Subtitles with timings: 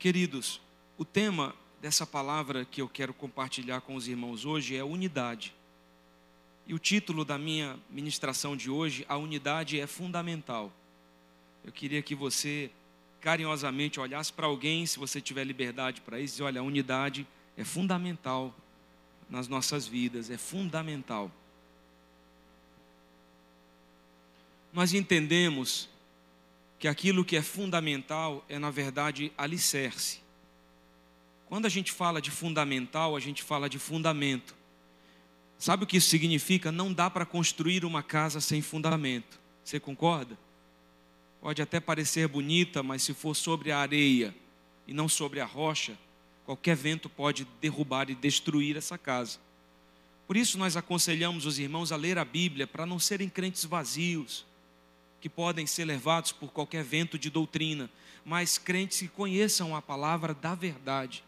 [0.00, 0.62] Queridos,
[0.96, 5.54] o tema dessa palavra que eu quero compartilhar com os irmãos hoje é unidade.
[6.66, 10.72] E o título da minha ministração de hoje, a unidade é fundamental.
[11.62, 12.70] Eu queria que você
[13.20, 17.62] carinhosamente olhasse para alguém, se você tiver liberdade para isso, e olha, a unidade é
[17.62, 18.56] fundamental
[19.28, 21.30] nas nossas vidas, é fundamental.
[24.72, 25.90] Nós entendemos
[26.80, 30.20] que aquilo que é fundamental é, na verdade, alicerce.
[31.46, 34.54] Quando a gente fala de fundamental, a gente fala de fundamento.
[35.58, 36.72] Sabe o que isso significa?
[36.72, 39.38] Não dá para construir uma casa sem fundamento.
[39.62, 40.38] Você concorda?
[41.42, 44.34] Pode até parecer bonita, mas se for sobre a areia
[44.86, 45.98] e não sobre a rocha,
[46.46, 49.38] qualquer vento pode derrubar e destruir essa casa.
[50.26, 54.46] Por isso nós aconselhamos os irmãos a ler a Bíblia para não serem crentes vazios,
[55.20, 57.90] que podem ser levados por qualquer vento de doutrina,
[58.24, 61.22] mas crentes que conheçam a palavra da verdade,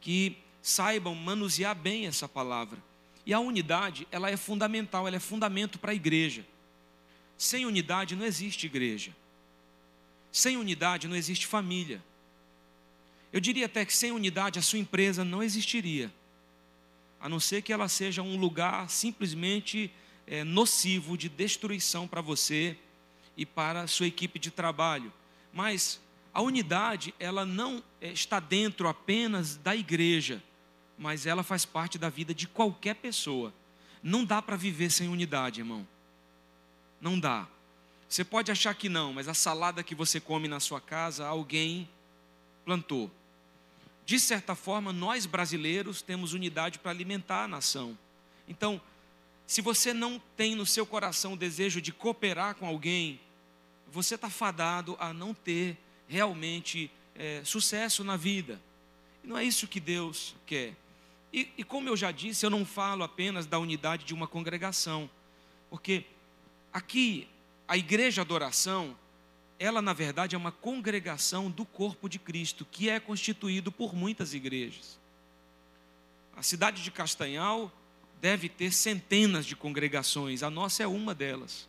[0.00, 2.78] que saibam manusear bem essa palavra.
[3.24, 6.46] E a unidade, ela é fundamental, ela é fundamento para a igreja.
[7.36, 9.14] Sem unidade não existe igreja.
[10.30, 12.02] Sem unidade não existe família.
[13.32, 16.12] Eu diria até que sem unidade a sua empresa não existiria,
[17.20, 19.90] a não ser que ela seja um lugar simplesmente
[20.26, 22.76] é, nocivo de destruição para você
[23.36, 25.12] e para a sua equipe de trabalho.
[25.52, 26.00] Mas
[26.32, 30.42] a unidade, ela não é, está dentro apenas da igreja,
[30.98, 33.52] mas ela faz parte da vida de qualquer pessoa.
[34.02, 35.86] Não dá para viver sem unidade, irmão.
[37.00, 37.46] Não dá.
[38.08, 41.88] Você pode achar que não, mas a salada que você come na sua casa, alguém
[42.64, 43.10] plantou.
[44.04, 47.98] De certa forma, nós brasileiros temos unidade para alimentar a nação.
[48.46, 48.80] Então,
[49.46, 53.20] se você não tem no seu coração o desejo de cooperar com alguém,
[53.96, 55.74] você está fadado a não ter
[56.06, 58.60] realmente é, sucesso na vida.
[59.24, 60.76] Não é isso que Deus quer.
[61.32, 65.08] E, e como eu já disse, eu não falo apenas da unidade de uma congregação,
[65.70, 66.04] porque
[66.70, 67.26] aqui
[67.66, 68.94] a igreja adoração,
[69.58, 74.34] ela na verdade é uma congregação do corpo de Cristo, que é constituído por muitas
[74.34, 75.00] igrejas.
[76.36, 77.72] A cidade de Castanhal
[78.20, 81.66] deve ter centenas de congregações, a nossa é uma delas.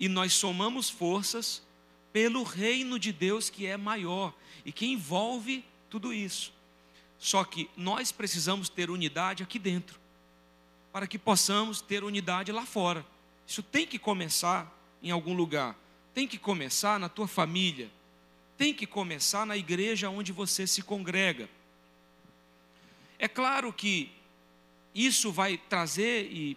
[0.00, 1.62] E nós somamos forças
[2.12, 4.34] pelo reino de Deus que é maior
[4.64, 6.52] e que envolve tudo isso.
[7.18, 10.00] Só que nós precisamos ter unidade aqui dentro,
[10.90, 13.04] para que possamos ter unidade lá fora.
[13.46, 15.76] Isso tem que começar em algum lugar.
[16.14, 17.90] Tem que começar na tua família.
[18.56, 21.48] Tem que começar na igreja onde você se congrega.
[23.18, 24.10] É claro que
[24.94, 26.56] isso vai trazer e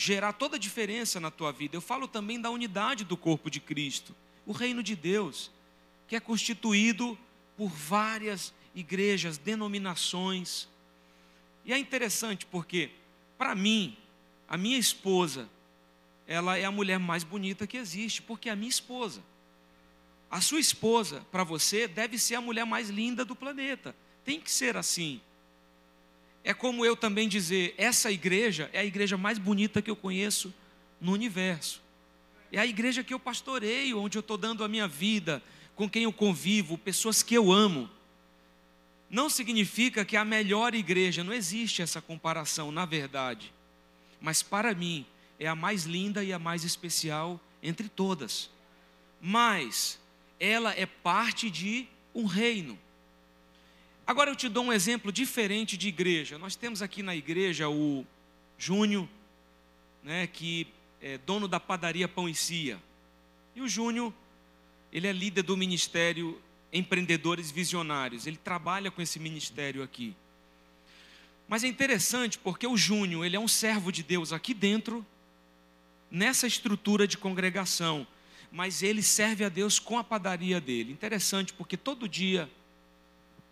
[0.00, 1.76] gerar toda a diferença na tua vida.
[1.76, 4.16] Eu falo também da unidade do corpo de Cristo,
[4.46, 5.50] o reino de Deus,
[6.08, 7.18] que é constituído
[7.54, 10.66] por várias igrejas, denominações.
[11.66, 12.88] E é interessante porque,
[13.36, 13.94] para mim,
[14.48, 15.46] a minha esposa,
[16.26, 19.22] ela é a mulher mais bonita que existe, porque é a minha esposa.
[20.30, 23.94] A sua esposa, para você, deve ser a mulher mais linda do planeta.
[24.24, 25.20] Tem que ser assim.
[26.42, 30.52] É como eu também dizer: essa igreja é a igreja mais bonita que eu conheço
[31.00, 31.82] no universo.
[32.52, 35.42] É a igreja que eu pastoreio, onde eu estou dando a minha vida,
[35.76, 37.88] com quem eu convivo, pessoas que eu amo.
[39.08, 43.52] Não significa que a melhor igreja, não existe essa comparação, na verdade.
[44.20, 45.06] Mas para mim,
[45.38, 48.50] é a mais linda e a mais especial entre todas.
[49.20, 49.98] Mas
[50.38, 52.78] ela é parte de um reino.
[54.10, 56.36] Agora eu te dou um exemplo diferente de igreja.
[56.36, 58.04] Nós temos aqui na igreja o
[58.58, 59.08] Júnior,
[60.02, 60.66] né, que
[61.00, 62.76] é dono da padaria Pão e Cia.
[63.54, 64.12] E o Júnior,
[64.92, 68.26] ele é líder do ministério Empreendedores Visionários.
[68.26, 70.12] Ele trabalha com esse ministério aqui.
[71.46, 75.06] Mas é interessante porque o Júnior, ele é um servo de Deus aqui dentro
[76.10, 78.04] nessa estrutura de congregação,
[78.50, 80.90] mas ele serve a Deus com a padaria dele.
[80.90, 82.50] Interessante, porque todo dia,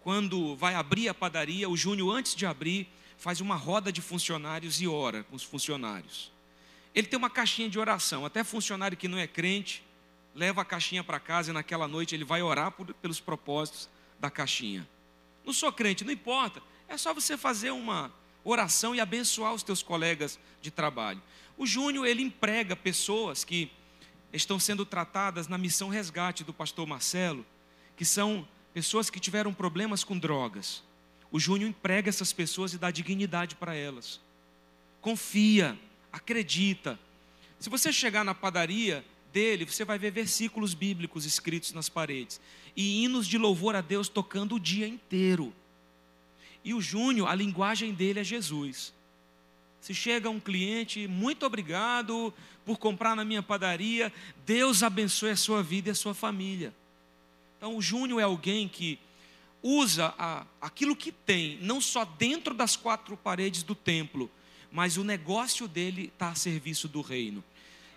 [0.00, 4.80] quando vai abrir a padaria, o Júnior, antes de abrir, faz uma roda de funcionários
[4.80, 6.30] e ora com os funcionários.
[6.94, 9.82] Ele tem uma caixinha de oração, até funcionário que não é crente,
[10.34, 13.88] leva a caixinha para casa e naquela noite ele vai orar por, pelos propósitos
[14.20, 14.88] da caixinha.
[15.44, 18.12] Não sou crente, não importa, é só você fazer uma
[18.44, 21.20] oração e abençoar os teus colegas de trabalho.
[21.56, 23.70] O Júnior, ele emprega pessoas que
[24.32, 27.44] estão sendo tratadas na missão resgate do pastor Marcelo,
[27.96, 30.82] que são pessoas que tiveram problemas com drogas.
[31.30, 34.20] O Júnior emprega essas pessoas e dá dignidade para elas.
[35.00, 35.78] Confia,
[36.12, 36.98] acredita.
[37.58, 42.40] Se você chegar na padaria dele, você vai ver versículos bíblicos escritos nas paredes
[42.76, 45.52] e hinos de louvor a Deus tocando o dia inteiro.
[46.64, 48.92] E o Júnior, a linguagem dele é Jesus.
[49.80, 52.32] Se chega um cliente, muito obrigado
[52.64, 54.12] por comprar na minha padaria,
[54.44, 56.74] Deus abençoe a sua vida e a sua família.
[57.58, 58.98] Então, o Júnior é alguém que
[59.62, 64.30] usa a, aquilo que tem, não só dentro das quatro paredes do templo,
[64.70, 67.42] mas o negócio dele está a serviço do reino.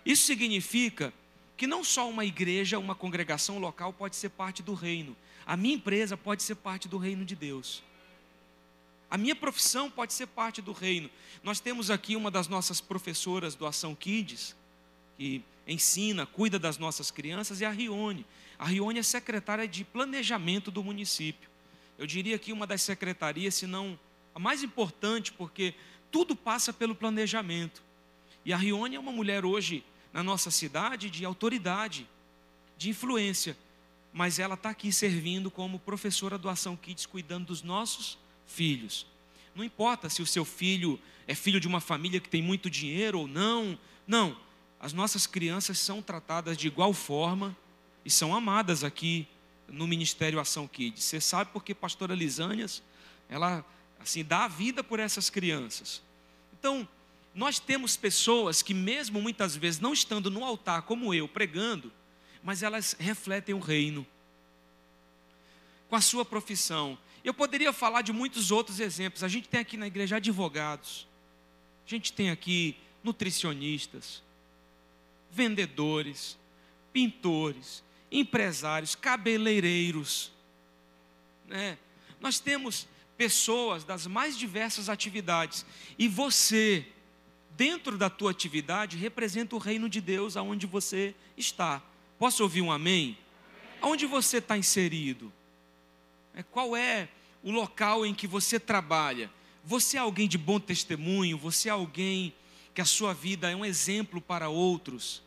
[0.04, 1.14] Isso significa
[1.56, 5.16] que não só uma igreja, uma congregação local pode ser parte do reino,
[5.46, 7.82] a minha empresa pode ser parte do reino de Deus.
[9.08, 11.10] A minha profissão pode ser parte do reino.
[11.44, 14.56] Nós temos aqui uma das nossas professoras do Ação Kids,
[15.18, 18.24] que ensina, cuida das nossas crianças, é a Rione.
[18.62, 21.50] A Rione é secretária de planejamento do município.
[21.98, 23.98] Eu diria que uma das secretarias, se não
[24.32, 25.74] a mais importante, porque
[26.12, 27.82] tudo passa pelo planejamento.
[28.44, 32.06] E a Rione é uma mulher hoje na nossa cidade de autoridade,
[32.78, 33.58] de influência,
[34.12, 38.16] mas ela está aqui servindo como professora do Ação Kids, cuidando dos nossos
[38.46, 39.08] filhos.
[39.56, 43.18] Não importa se o seu filho é filho de uma família que tem muito dinheiro
[43.18, 43.76] ou não,
[44.06, 44.36] não.
[44.78, 47.56] As nossas crianças são tratadas de igual forma
[48.04, 49.26] e são amadas aqui
[49.68, 51.04] no Ministério Ação Kids.
[51.04, 52.82] Você sabe porque pastora Lisânias,
[53.28, 53.64] ela
[54.00, 56.02] assim dá a vida por essas crianças.
[56.58, 56.86] Então,
[57.34, 61.90] nós temos pessoas que mesmo muitas vezes não estando no altar como eu pregando,
[62.42, 64.06] mas elas refletem o reino
[65.88, 66.98] com a sua profissão.
[67.24, 69.22] Eu poderia falar de muitos outros exemplos.
[69.22, 71.06] A gente tem aqui na igreja advogados,
[71.86, 74.22] a gente tem aqui nutricionistas,
[75.30, 76.36] vendedores,
[76.92, 80.30] pintores, empresários, cabeleireiros.
[81.48, 81.78] Né?
[82.20, 82.86] Nós temos
[83.16, 85.64] pessoas das mais diversas atividades.
[85.98, 86.86] E você,
[87.56, 91.82] dentro da tua atividade, representa o reino de Deus aonde você está.
[92.18, 93.18] Posso ouvir um amém?
[93.80, 95.32] Aonde você está inserido?
[96.34, 97.08] É, qual é
[97.42, 99.30] o local em que você trabalha?
[99.64, 101.38] Você é alguém de bom testemunho?
[101.38, 102.34] Você é alguém
[102.74, 105.22] que a sua vida é um exemplo para outros?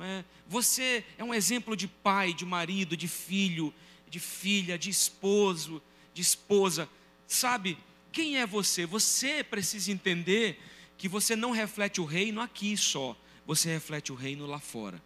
[0.00, 0.24] É?
[0.48, 3.72] Você é um exemplo de pai, de marido, de filho,
[4.08, 5.82] de filha, de esposo,
[6.14, 6.88] de esposa.
[7.26, 7.78] Sabe,
[8.10, 8.84] quem é você?
[8.86, 10.60] Você precisa entender
[10.98, 13.16] que você não reflete o reino aqui só,
[13.46, 15.02] você reflete o reino lá fora.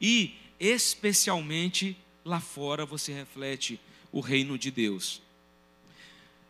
[0.00, 3.80] E, especialmente lá fora, você reflete
[4.12, 5.22] o reino de Deus.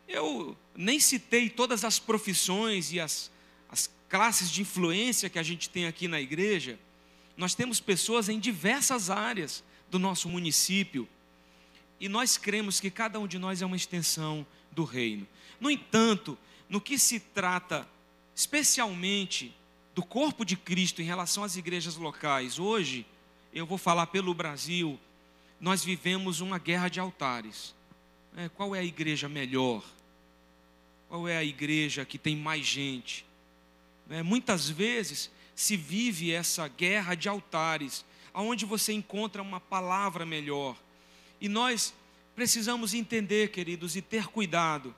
[0.08, 3.30] Eu nem citei todas as profissões e as,
[3.68, 6.78] as classes de influência que a gente tem aqui na igreja.
[7.38, 11.08] Nós temos pessoas em diversas áreas do nosso município
[12.00, 15.24] e nós cremos que cada um de nós é uma extensão do reino.
[15.60, 16.36] No entanto,
[16.68, 17.88] no que se trata
[18.34, 19.54] especialmente
[19.94, 23.06] do corpo de Cristo em relação às igrejas locais, hoje,
[23.54, 24.98] eu vou falar pelo Brasil,
[25.60, 27.72] nós vivemos uma guerra de altares.
[28.36, 29.84] É, qual é a igreja melhor?
[31.08, 33.24] Qual é a igreja que tem mais gente?
[34.10, 40.76] É, muitas vezes se vive essa guerra de altares, aonde você encontra uma palavra melhor.
[41.40, 41.92] E nós
[42.36, 44.94] precisamos entender, queridos, e ter cuidado.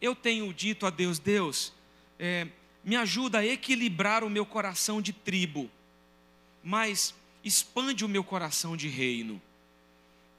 [0.00, 1.74] Eu tenho dito a Deus, Deus,
[2.18, 2.48] é,
[2.82, 5.70] me ajuda a equilibrar o meu coração de tribo,
[6.64, 7.14] mas
[7.44, 9.42] expande o meu coração de reino.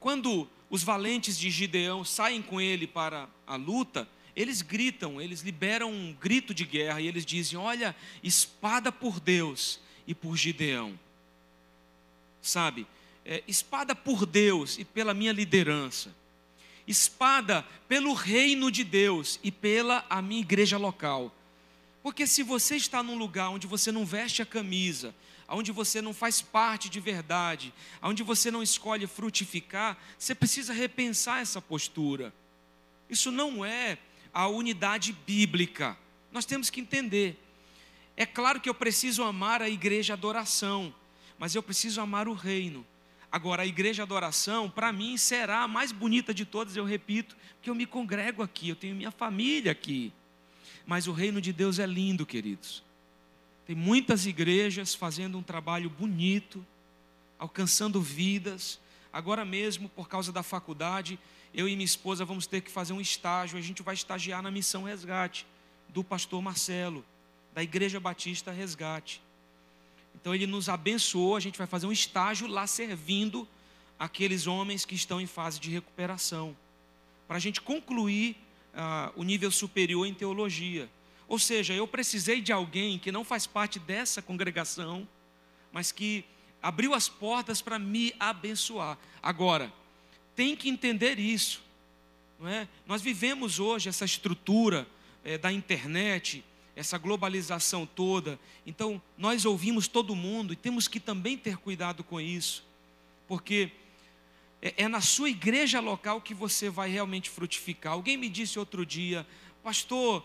[0.00, 5.92] Quando os valentes de Gideão saem com ele para a luta, eles gritam, eles liberam
[5.92, 10.98] um grito de guerra e eles dizem: Olha, espada por Deus e por Gideão.
[12.42, 12.86] Sabe,
[13.24, 16.14] é, espada por Deus e pela minha liderança,
[16.86, 21.34] espada pelo reino de Deus e pela a minha igreja local.
[22.02, 25.14] Porque se você está num lugar onde você não veste a camisa,
[25.48, 27.72] onde você não faz parte de verdade,
[28.02, 32.34] onde você não escolhe frutificar, você precisa repensar essa postura.
[33.08, 33.96] Isso não é
[34.34, 35.96] a unidade bíblica.
[36.32, 37.40] Nós temos que entender.
[38.16, 40.92] É claro que eu preciso amar a igreja adoração,
[41.38, 42.84] mas eu preciso amar o reino.
[43.30, 47.70] Agora, a igreja adoração, para mim, será a mais bonita de todas, eu repito, porque
[47.70, 50.12] eu me congrego aqui, eu tenho minha família aqui.
[50.86, 52.82] Mas o reino de Deus é lindo, queridos.
[53.66, 56.64] Tem muitas igrejas fazendo um trabalho bonito,
[57.38, 58.78] alcançando vidas.
[59.12, 61.18] Agora mesmo, por causa da faculdade,
[61.54, 63.56] eu e minha esposa vamos ter que fazer um estágio.
[63.56, 65.46] A gente vai estagiar na missão Resgate
[65.88, 67.04] do pastor Marcelo,
[67.54, 69.22] da Igreja Batista Resgate.
[70.14, 73.46] Então ele nos abençoou, a gente vai fazer um estágio lá servindo
[73.98, 76.56] aqueles homens que estão em fase de recuperação,
[77.28, 78.36] para a gente concluir
[78.74, 80.90] uh, o nível superior em teologia.
[81.28, 85.06] Ou seja, eu precisei de alguém que não faz parte dessa congregação,
[85.72, 86.24] mas que
[86.60, 88.98] abriu as portas para me abençoar.
[89.22, 89.72] Agora,
[90.34, 91.62] tem que entender isso.
[92.38, 92.68] Não é?
[92.86, 94.86] Nós vivemos hoje essa estrutura
[95.24, 96.44] é, da internet,
[96.76, 98.38] essa globalização toda.
[98.66, 102.64] Então, nós ouvimos todo mundo e temos que também ter cuidado com isso,
[103.28, 103.70] porque
[104.60, 107.92] é, é na sua igreja local que você vai realmente frutificar.
[107.92, 109.26] Alguém me disse outro dia,
[109.62, 110.24] pastor,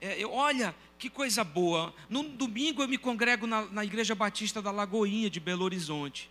[0.00, 1.94] é, olha que coisa boa.
[2.08, 6.30] No domingo eu me congrego na, na Igreja Batista da Lagoinha de Belo Horizonte.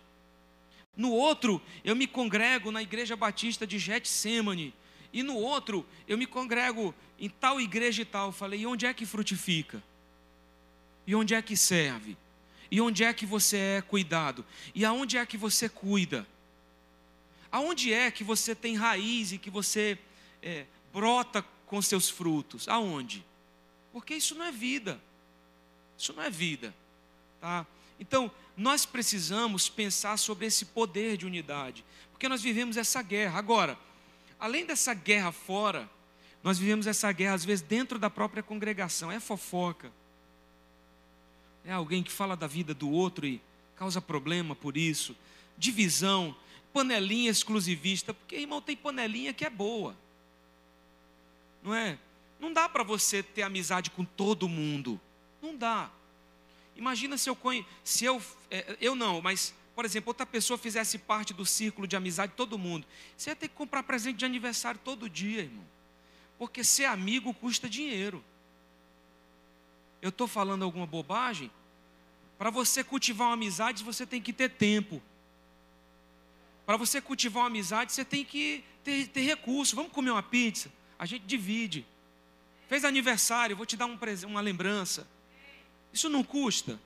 [0.96, 4.74] No outro, eu me congrego na Igreja Batista de Getsemane.
[5.12, 8.32] E no outro, eu me congrego em tal igreja e tal.
[8.32, 9.82] Falei, e onde é que frutifica?
[11.06, 12.16] E onde é que serve?
[12.70, 14.44] E onde é que você é cuidado?
[14.74, 16.26] E aonde é que você cuida?
[17.50, 19.96] Aonde é que você tem raiz e que você
[20.42, 22.68] é, brota com seus frutos?
[22.68, 23.24] Aonde?
[23.92, 25.00] Porque isso não é vida.
[25.96, 26.74] Isso não é vida.
[27.40, 27.64] Tá?
[28.00, 31.84] Então, nós precisamos pensar sobre esse poder de unidade.
[32.12, 33.38] Porque nós vivemos essa guerra.
[33.38, 33.78] Agora,
[34.38, 35.90] além dessa guerra fora,
[36.42, 39.10] nós vivemos essa guerra, às vezes, dentro da própria congregação.
[39.10, 39.90] É fofoca.
[41.64, 43.40] É alguém que fala da vida do outro e
[43.76, 45.16] causa problema por isso.
[45.58, 46.36] Divisão,
[46.72, 48.14] panelinha exclusivista.
[48.14, 49.96] Porque, irmão, tem panelinha que é boa.
[51.62, 51.98] Não é?
[52.38, 55.00] Não dá para você ter amizade com todo mundo.
[55.42, 55.90] Não dá.
[56.76, 57.38] Imagina se eu
[57.82, 61.96] se eu é, eu não, mas por exemplo, outra pessoa fizesse parte do círculo de
[61.96, 62.86] amizade de todo mundo.
[63.16, 65.64] Você ia ter que comprar presente de aniversário todo dia, irmão.
[66.38, 68.24] Porque ser amigo custa dinheiro.
[70.00, 71.50] Eu estou falando alguma bobagem?
[72.38, 75.02] Para você cultivar uma amizade, você tem que ter tempo.
[76.64, 79.74] Para você cultivar uma amizade, você tem que ter, ter recurso.
[79.74, 80.70] Vamos comer uma pizza?
[80.98, 81.84] A gente divide.
[82.68, 85.06] Fez aniversário, vou te dar um, uma lembrança.
[85.94, 86.78] Isso não custa.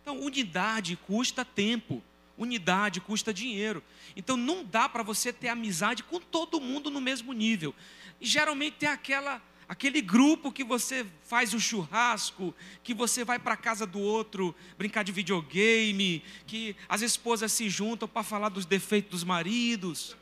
[0.00, 2.02] Então, unidade custa tempo.
[2.36, 3.82] Unidade custa dinheiro.
[4.16, 7.74] Então não dá para você ter amizade com todo mundo no mesmo nível.
[8.20, 13.54] E geralmente tem aquela aquele grupo que você faz o churrasco, que você vai para
[13.54, 18.66] a casa do outro brincar de videogame, que as esposas se juntam para falar dos
[18.66, 20.16] defeitos dos maridos.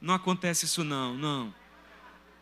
[0.00, 1.54] Não acontece isso não, não.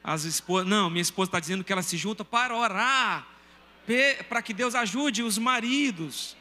[0.03, 3.27] As esposas, não, minha esposa está dizendo que ela se junta para orar,
[4.29, 6.37] para que Deus ajude os maridos.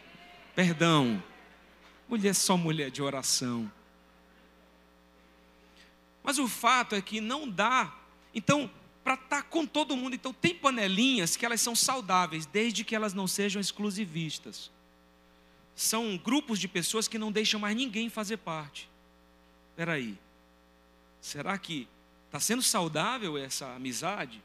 [0.56, 1.22] Perdão,
[2.08, 3.72] mulher só mulher de oração.
[6.24, 7.94] Mas o fato é que não dá.
[8.34, 8.70] Então,
[9.04, 12.96] para estar tá com todo mundo, então tem panelinhas que elas são saudáveis, desde que
[12.96, 14.72] elas não sejam exclusivistas.
[15.76, 18.90] São grupos de pessoas que não deixam mais ninguém fazer parte.
[19.72, 20.18] Espera aí.
[21.20, 21.88] Será que
[22.34, 24.42] Está sendo saudável essa amizade?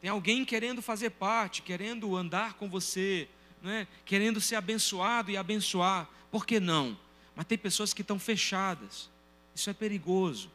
[0.00, 3.28] Tem alguém querendo fazer parte, querendo andar com você,
[3.62, 3.86] não é?
[4.04, 6.08] querendo ser abençoado e abençoar.
[6.30, 6.98] Por que não?
[7.34, 9.10] Mas tem pessoas que estão fechadas.
[9.54, 10.50] Isso é perigoso.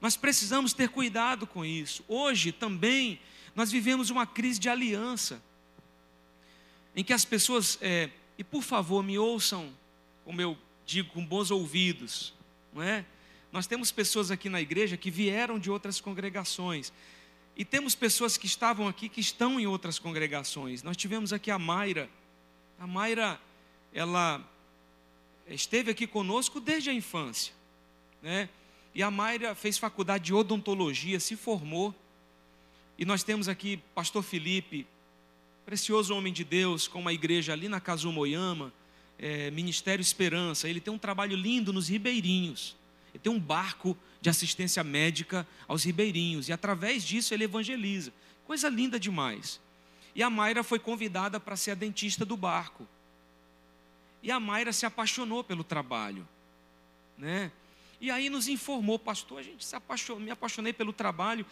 [0.00, 2.04] Nós precisamos ter cuidado com isso.
[2.08, 3.20] Hoje também
[3.54, 5.40] nós vivemos uma crise de aliança,
[6.96, 9.72] em que as pessoas, é, e por favor me ouçam,
[10.24, 12.34] como eu digo, com bons ouvidos,
[12.72, 13.04] não é?
[13.52, 16.92] Nós temos pessoas aqui na igreja que vieram de outras congregações.
[17.56, 20.82] E temos pessoas que estavam aqui que estão em outras congregações.
[20.82, 22.10] Nós tivemos aqui a Mayra.
[22.78, 23.40] A Mayra,
[23.92, 24.42] ela
[25.48, 27.52] esteve aqui conosco desde a infância,
[28.22, 28.48] né?
[28.94, 31.94] E a Mayra fez faculdade de odontologia, se formou.
[32.98, 34.86] E nós temos aqui pastor Felipe,
[35.64, 38.72] precioso homem de Deus, com uma igreja ali na Kazumoyama,
[39.18, 40.68] é, Ministério Esperança.
[40.68, 42.76] Ele tem um trabalho lindo nos ribeirinhos.
[43.14, 48.12] Ele tem um barco de assistência médica aos ribeirinhos e através disso ele evangeliza.
[48.44, 49.60] Coisa linda demais.
[50.14, 52.86] E a Mayra foi convidada para ser a dentista do barco.
[54.22, 56.26] E a Mayra se apaixonou pelo trabalho,
[57.16, 57.52] né?
[58.00, 61.46] E aí nos informou, pastor, a gente se apaixonou, me apaixonei pelo trabalho,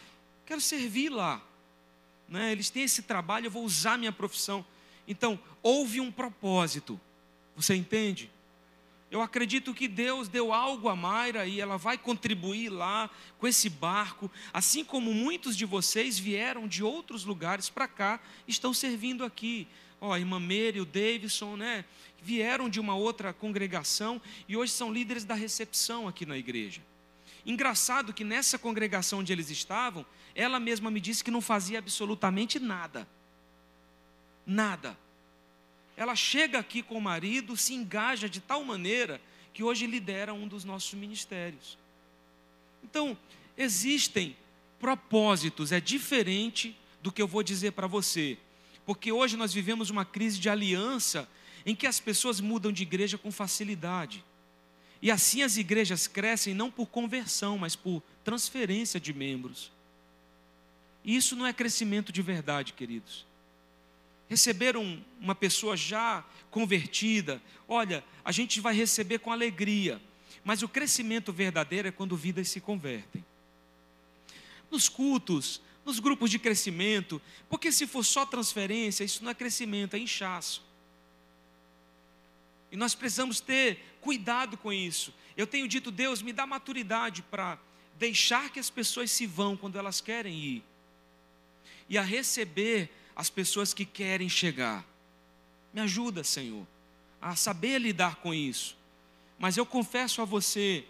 [0.45, 1.41] quero servir lá.
[2.29, 2.53] Né?
[2.53, 4.65] Eles têm esse trabalho, eu vou usar minha profissão.
[5.07, 7.01] Então, houve um propósito.
[7.57, 8.31] Você entende?
[9.13, 13.69] Eu acredito que Deus deu algo a Mayra e ela vai contribuir lá com esse
[13.69, 19.69] barco, assim como muitos de vocês vieram de outros lugares para cá, estão servindo aqui.
[20.01, 21.85] Ó, a irmã Mary, o Davidson, né?
[22.23, 26.81] Vieram de uma outra congregação e hoje são líderes da recepção aqui na igreja.
[27.45, 32.59] Engraçado que nessa congregação onde eles estavam, ela mesma me disse que não fazia absolutamente
[32.59, 33.07] nada.
[34.47, 34.97] Nada
[36.03, 39.21] ela chega aqui com o marido, se engaja de tal maneira
[39.55, 41.79] que hoje lidera um dos nossos ministérios.
[42.83, 43.17] Então,
[43.57, 44.37] existem
[44.81, 48.37] propósitos, é diferente do que eu vou dizer para você,
[48.85, 51.29] porque hoje nós vivemos uma crise de aliança
[51.65, 54.25] em que as pessoas mudam de igreja com facilidade.
[55.01, 59.71] E assim as igrejas crescem não por conversão, mas por transferência de membros.
[61.05, 63.25] E isso não é crescimento de verdade, queridos.
[64.33, 70.01] Receber um, uma pessoa já convertida, olha, a gente vai receber com alegria,
[70.43, 73.23] mas o crescimento verdadeiro é quando vidas se convertem.
[74.71, 79.97] Nos cultos, nos grupos de crescimento, porque se for só transferência, isso não é crescimento,
[79.97, 80.65] é inchaço.
[82.71, 85.13] E nós precisamos ter cuidado com isso.
[85.37, 87.59] Eu tenho dito, Deus, me dá maturidade para
[87.99, 90.65] deixar que as pessoas se vão quando elas querem ir,
[91.87, 94.85] e a receber as pessoas que querem chegar.
[95.73, 96.67] Me ajuda, Senhor,
[97.21, 98.77] a saber lidar com isso.
[99.39, 100.85] Mas eu confesso a você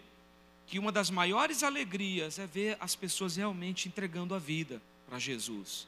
[0.67, 5.87] que uma das maiores alegrias é ver as pessoas realmente entregando a vida para Jesus.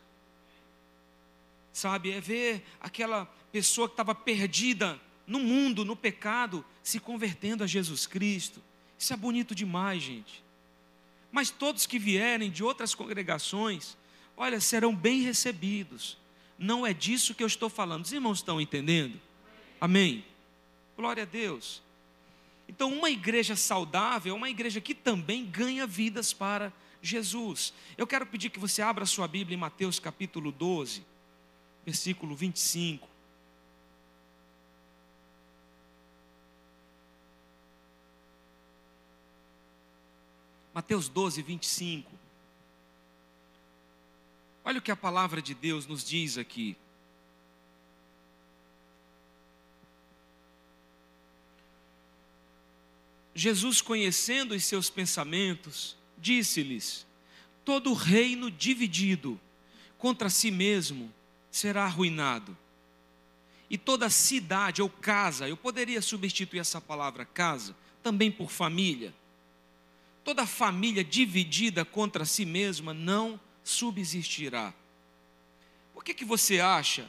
[1.74, 7.68] Sabe, é ver aquela pessoa que estava perdida no mundo, no pecado, se convertendo a
[7.68, 8.62] Jesus Cristo.
[8.98, 10.44] Isso é bonito demais, gente.
[11.32, 13.98] Mas todos que vierem de outras congregações,
[14.38, 16.18] olha, serão bem recebidos.
[16.58, 18.06] Não é disso que eu estou falando.
[18.06, 19.20] Os irmãos estão entendendo?
[19.80, 20.24] Amém.
[20.96, 21.82] Glória a Deus.
[22.68, 26.72] Então, uma igreja saudável é uma igreja que também ganha vidas para
[27.02, 27.74] Jesus.
[27.98, 31.04] Eu quero pedir que você abra sua Bíblia em Mateus capítulo 12,
[31.86, 33.08] versículo 25.
[40.74, 42.15] Mateus 12, 25.
[44.66, 46.76] Olha o que a palavra de Deus nos diz aqui.
[53.36, 57.06] Jesus, conhecendo os seus pensamentos, disse-lhes:
[57.64, 59.40] Todo reino dividido
[60.00, 61.14] contra si mesmo
[61.52, 62.58] será arruinado.
[63.70, 69.14] E toda cidade ou casa, eu poderia substituir essa palavra casa também por família.
[70.24, 74.74] Toda família dividida contra si mesma não subsistirá.
[75.94, 77.06] Por que, que você acha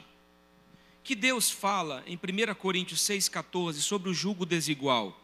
[1.03, 5.17] que Deus fala em 1 Coríntios 6,14 sobre o jugo desigual?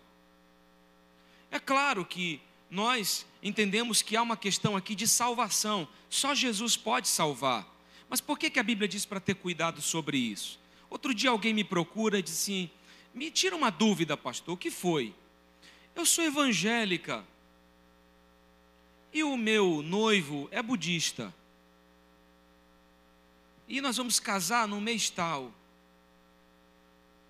[1.51, 7.07] É claro que nós entendemos que há uma questão aqui de salvação, só Jesus pode
[7.07, 7.67] salvar.
[8.07, 10.59] Mas por que, que a Bíblia diz para ter cuidado sobre isso?
[10.89, 12.69] Outro dia alguém me procura e disse assim:
[13.13, 15.13] me tira uma dúvida, pastor, o que foi?
[15.95, 17.25] Eu sou evangélica
[19.13, 21.33] e o meu noivo é budista.
[23.67, 25.53] E nós vamos casar no mês tal.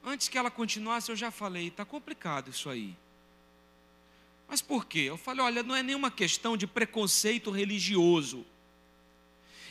[0.03, 2.95] Antes que ela continuasse, eu já falei: está complicado isso aí.
[4.47, 4.99] Mas por quê?
[4.99, 8.45] Eu falei: olha, não é nenhuma questão de preconceito religioso.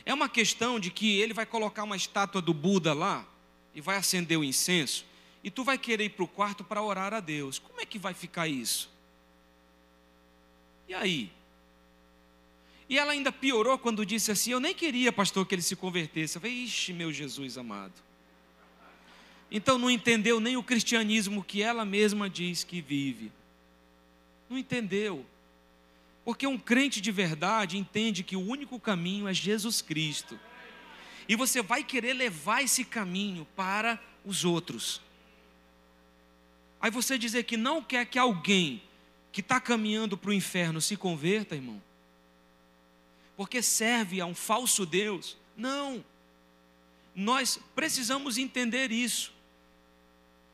[0.05, 3.25] É uma questão de que ele vai colocar uma estátua do Buda lá
[3.75, 5.07] e vai acender o incenso,
[5.43, 7.59] e tu vai querer ir para o quarto para orar a Deus.
[7.59, 8.91] Como é que vai ficar isso?
[10.89, 11.33] E aí?
[12.93, 16.37] E ela ainda piorou quando disse assim: Eu nem queria, pastor, que ele se convertesse.
[16.37, 17.95] Eu falei: Ixi, meu Jesus amado.
[19.51, 23.33] Então não entendeu nem o cristianismo que ela mesma diz que vive.
[24.47, 25.25] Não entendeu.
[26.23, 30.39] Porque um crente de verdade entende que o único caminho é Jesus Cristo.
[31.27, 35.01] E você vai querer levar esse caminho para os outros.
[36.79, 38.83] Aí você dizer que não quer que alguém
[39.33, 41.81] que está caminhando para o inferno se converta, irmão,
[43.43, 45.37] porque serve a um falso Deus.
[45.57, 46.05] Não.
[47.13, 49.33] Nós precisamos entender isso.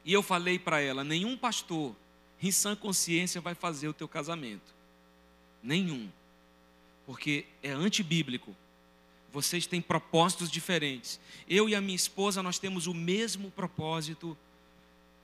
[0.07, 1.95] E eu falei para ela: nenhum pastor
[2.43, 4.75] em sã consciência vai fazer o teu casamento.
[5.63, 6.09] Nenhum.
[7.05, 8.57] Porque é antibíblico.
[9.35, 11.21] Vocês têm propósitos diferentes.
[11.47, 14.35] Eu e a minha esposa, nós temos o mesmo propósito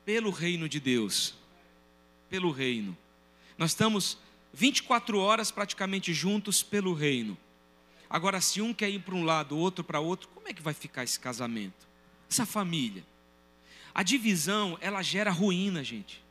[0.05, 1.35] pelo reino de Deus.
[2.29, 2.94] Pelo reino.
[3.57, 4.18] Nós estamos
[4.53, 7.38] 24 horas praticamente juntos pelo reino.
[8.14, 10.62] Agora, se um quer ir para um lado, o outro para outro, como é que
[10.62, 11.88] vai ficar esse casamento?
[12.31, 13.05] Essa família?
[13.92, 16.22] A divisão, ela gera ruína, gente.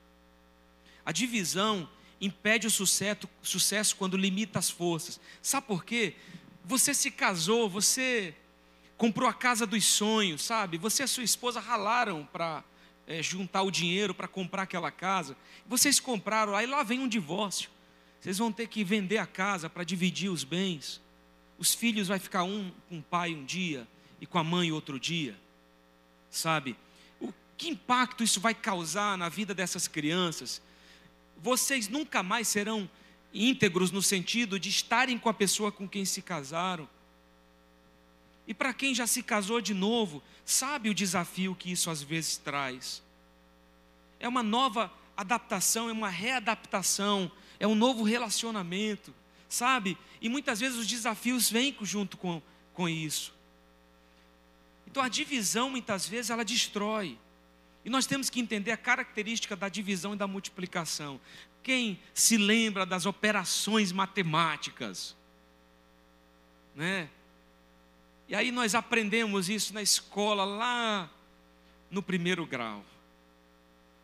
[1.06, 1.90] A divisão
[2.22, 5.20] impede o sucesso, sucesso quando limita as forças.
[5.42, 6.16] Sabe por quê?
[6.64, 8.34] Você se casou, você
[8.96, 10.78] comprou a casa dos sonhos, sabe?
[10.78, 12.64] Você e sua esposa ralaram para
[13.06, 15.36] é, juntar o dinheiro para comprar aquela casa.
[15.68, 17.70] Vocês compraram, aí lá vem um divórcio.
[18.22, 21.03] Vocês vão ter que vender a casa para dividir os bens.
[21.58, 23.88] Os filhos vai ficar um com o pai um dia
[24.20, 25.36] e com a mãe outro dia.
[26.30, 26.76] Sabe?
[27.20, 30.62] O que impacto isso vai causar na vida dessas crianças?
[31.44, 32.90] vocês nunca mais serão
[33.34, 36.88] íntegros no sentido de estarem com a pessoa com quem se casaram.
[38.48, 42.38] E para quem já se casou de novo, sabe o desafio que isso às vezes
[42.38, 43.04] traz.
[44.20, 49.14] é uma nova adaptação, é uma readaptação, é um novo relacionamento,
[49.54, 49.98] sabe?
[50.20, 52.42] E muitas vezes os desafios vêm junto com,
[52.74, 53.34] com isso.
[54.88, 57.20] Então a divisão, muitas vezes, ela destrói.
[57.86, 61.22] E nós temos que entender a característica da divisão e da multiplicação.
[61.62, 65.16] Quem se lembra das operações matemáticas?
[66.76, 67.10] Né?
[68.28, 71.12] E aí nós aprendemos isso na escola, lá
[71.92, 72.84] no primeiro grau,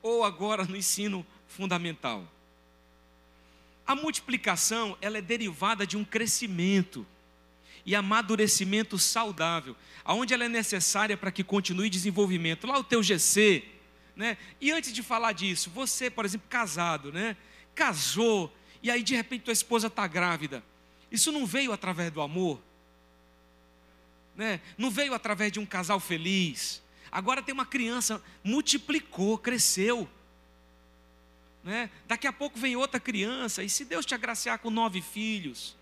[0.04, 2.28] ou agora no ensino fundamental.
[3.90, 7.08] A multiplicação, ela é derivada de um crescimento
[7.84, 9.76] e amadurecimento saudável,
[10.06, 12.68] aonde ela é necessária para que continue desenvolvimento.
[12.68, 13.64] Lá o teu GC,
[14.16, 14.38] né?
[14.62, 17.36] E antes de falar disso, você, por exemplo, casado, né?
[17.74, 20.64] Casou e aí de repente tua esposa está grávida.
[21.12, 22.62] Isso não veio através do amor,
[24.36, 24.62] né?
[24.78, 26.80] Não veio através de um casal feliz.
[27.12, 30.08] Agora tem uma criança, multiplicou, cresceu.
[31.64, 31.90] Né?
[32.08, 35.78] Daqui a pouco vem outra criança, e se Deus te agraciar com nove filhos,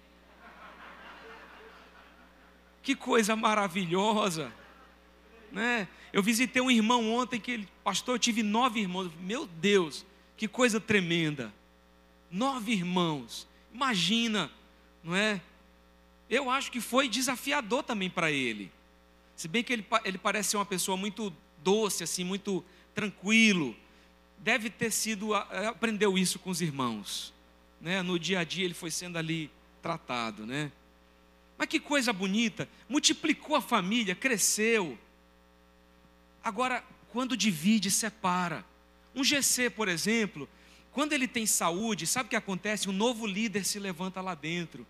[2.82, 4.52] que coisa maravilhosa.
[5.52, 5.88] Né?
[6.14, 9.12] Eu visitei um irmão ontem que ele, pastor, eu tive nove irmãos.
[9.20, 10.06] Meu Deus,
[10.38, 11.54] que coisa tremenda.
[12.32, 13.48] Nove irmãos.
[13.74, 14.50] Imagina,
[15.04, 15.42] não é?
[16.30, 18.72] Eu acho que foi desafiador também para ele.
[19.36, 22.64] Se bem que ele, ele parece ser uma pessoa muito doce, assim, muito
[22.96, 23.76] tranquilo.
[24.40, 27.34] Deve ter sido, aprendeu isso com os irmãos.
[27.82, 28.02] Né?
[28.02, 30.72] No dia a dia ele foi sendo ali tratado, né?
[31.58, 34.98] Mas que coisa bonita, multiplicou a família, cresceu.
[36.44, 38.64] Agora, quando divide, separa.
[39.16, 40.48] Um GC, por exemplo,
[40.92, 42.90] quando ele tem saúde, sabe o que acontece?
[42.90, 44.86] Um novo líder se levanta lá dentro.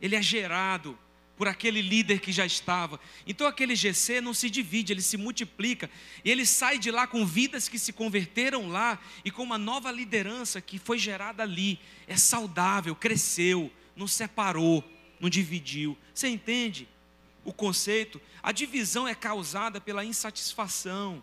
[0.00, 0.98] Ele é gerado
[1.36, 3.00] por aquele líder que já estava.
[3.26, 5.90] Então aquele GC não se divide, ele se multiplica.
[6.24, 9.90] E ele sai de lá com vidas que se converteram lá e com uma nova
[9.90, 11.78] liderança que foi gerada ali.
[12.06, 14.84] É saudável, cresceu, não separou
[15.24, 15.96] não dividiu.
[16.12, 16.86] Você entende
[17.44, 18.20] o conceito?
[18.42, 21.22] A divisão é causada pela insatisfação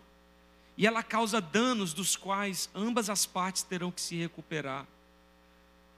[0.76, 4.86] e ela causa danos dos quais ambas as partes terão que se recuperar.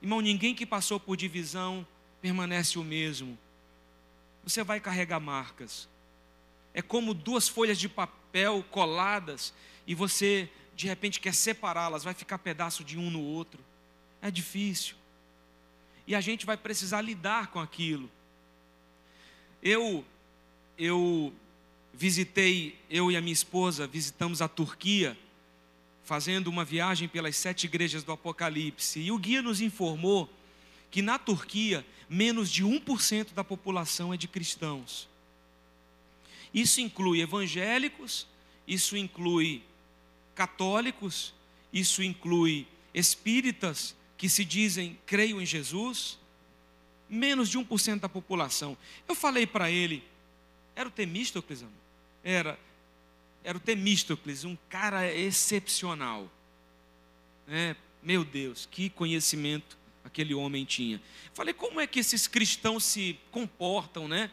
[0.02, 1.86] Irmão, ninguém que passou por divisão
[2.20, 3.38] permanece o mesmo.
[4.44, 5.88] Você vai carregar marcas.
[6.72, 9.54] É como duas folhas de papel coladas
[9.86, 13.60] e você de repente quer separá-las, vai ficar pedaço de um no outro.
[14.20, 14.96] É difícil
[16.06, 18.10] e a gente vai precisar lidar com aquilo.
[19.62, 20.04] Eu
[20.76, 21.32] eu
[21.92, 25.16] visitei, eu e a minha esposa visitamos a Turquia,
[26.02, 30.28] fazendo uma viagem pelas sete igrejas do Apocalipse, e o guia nos informou
[30.90, 35.08] que na Turquia menos de 1% da população é de cristãos.
[36.52, 38.26] Isso inclui evangélicos,
[38.66, 39.62] isso inclui
[40.34, 41.34] católicos,
[41.72, 46.18] isso inclui espíritas, que se dizem creio em Jesus,
[47.08, 48.76] menos de 1% da população.
[49.08, 50.02] Eu falei para ele,
[50.76, 51.64] era o Temístocles,
[52.22, 52.58] era,
[53.42, 56.30] era o Temístocles, um cara excepcional.
[57.48, 59.76] É, meu Deus, que conhecimento
[60.14, 61.02] aquele homem tinha.
[61.32, 64.30] Falei, como é que esses cristãos se comportam, né?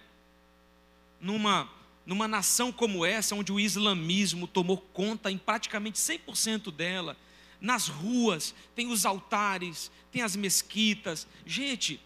[1.20, 1.68] Numa,
[2.06, 7.18] numa nação como essa, onde o islamismo tomou conta em praticamente 100% dela,
[7.60, 11.28] nas ruas, tem os altares, tem as mesquitas.
[11.48, 12.00] Gente,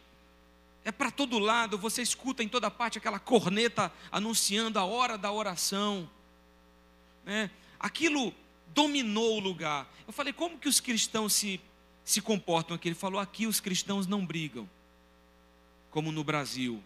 [0.86, 5.34] é para todo lado, você escuta em toda parte aquela corneta anunciando a hora da
[5.34, 6.10] oração.
[7.26, 7.52] Né?
[7.78, 8.34] Aquilo
[8.74, 9.94] dominou o lugar.
[10.08, 11.60] Eu falei, como que os cristãos se,
[12.06, 12.88] se comportam aqui?
[12.88, 14.70] Ele falou, aqui os cristãos não brigam,
[15.92, 16.82] como no Brasil.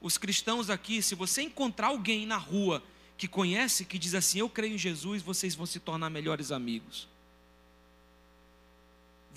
[0.00, 2.80] Os cristãos aqui, se você encontrar alguém na rua
[3.18, 7.08] que conhece, que diz assim, eu creio em Jesus, vocês vão se tornar melhores amigos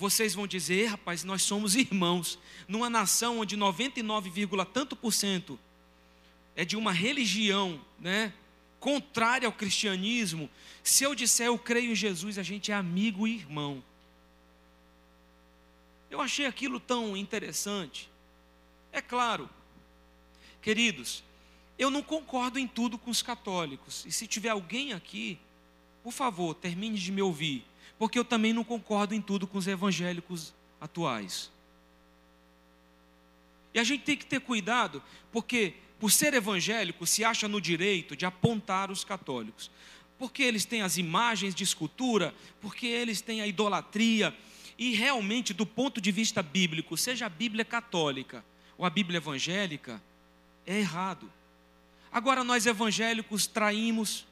[0.00, 2.38] vocês vão dizer, rapaz, nós somos irmãos.
[2.66, 4.32] Numa nação onde 99,
[4.72, 5.60] tanto por cento
[6.56, 8.32] é de uma religião, né,
[8.80, 10.48] contrária ao cristianismo,
[10.82, 13.82] se eu disser eu creio em Jesus, a gente é amigo e irmão.
[16.10, 18.10] Eu achei aquilo tão interessante.
[18.92, 19.48] É claro,
[20.60, 21.22] queridos,
[21.78, 24.04] eu não concordo em tudo com os católicos.
[24.04, 25.38] E se tiver alguém aqui,
[26.02, 27.64] por favor, termine de me ouvir
[28.00, 31.50] porque eu também não concordo em tudo com os evangélicos atuais.
[33.74, 38.16] E a gente tem que ter cuidado, porque por ser evangélico se acha no direito
[38.16, 39.70] de apontar os católicos.
[40.18, 44.34] Porque eles têm as imagens de escultura, porque eles têm a idolatria,
[44.80, 48.42] e realmente, do ponto de vista bíblico, seja a Bíblia católica
[48.78, 50.02] ou a Bíblia evangélica,
[50.66, 51.30] é errado.
[52.10, 54.26] Agora, nós evangélicos traímos,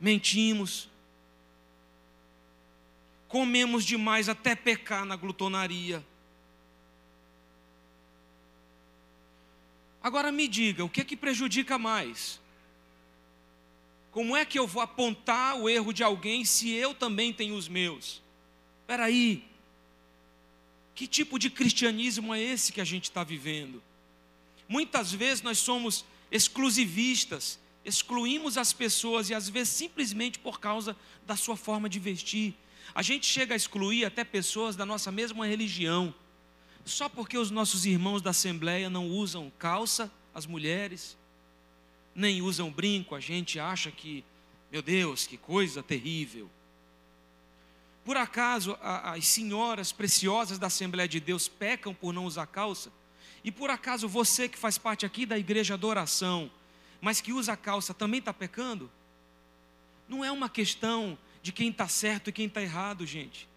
[0.00, 0.88] mentimos,
[3.28, 6.04] comemos demais até pecar na glutonaria.
[10.02, 12.40] Agora me diga, o que é que prejudica mais?
[14.10, 17.68] Como é que eu vou apontar o erro de alguém se eu também tenho os
[17.68, 18.23] meus?
[18.84, 19.42] Espera aí,
[20.94, 23.82] que tipo de cristianismo é esse que a gente está vivendo?
[24.68, 30.94] Muitas vezes nós somos exclusivistas, excluímos as pessoas e às vezes simplesmente por causa
[31.26, 32.54] da sua forma de vestir.
[32.94, 36.14] A gente chega a excluir até pessoas da nossa mesma religião,
[36.84, 41.16] só porque os nossos irmãos da Assembleia não usam calça, as mulheres,
[42.14, 44.22] nem usam brinco, a gente acha que,
[44.70, 46.50] meu Deus, que coisa terrível.
[48.04, 52.92] Por acaso as senhoras preciosas da Assembleia de Deus pecam por não usar calça?
[53.42, 56.50] E por acaso você que faz parte aqui da igreja adoração,
[57.00, 58.90] mas que usa calça, também está pecando?
[60.08, 63.48] Não é uma questão de quem está certo e quem está errado, gente.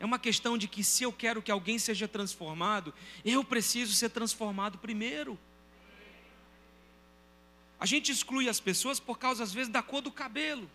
[0.00, 2.92] É uma questão de que se eu quero que alguém seja transformado,
[3.24, 5.38] eu preciso ser transformado primeiro.
[7.78, 10.68] A gente exclui as pessoas por causa, às vezes, da cor do cabelo.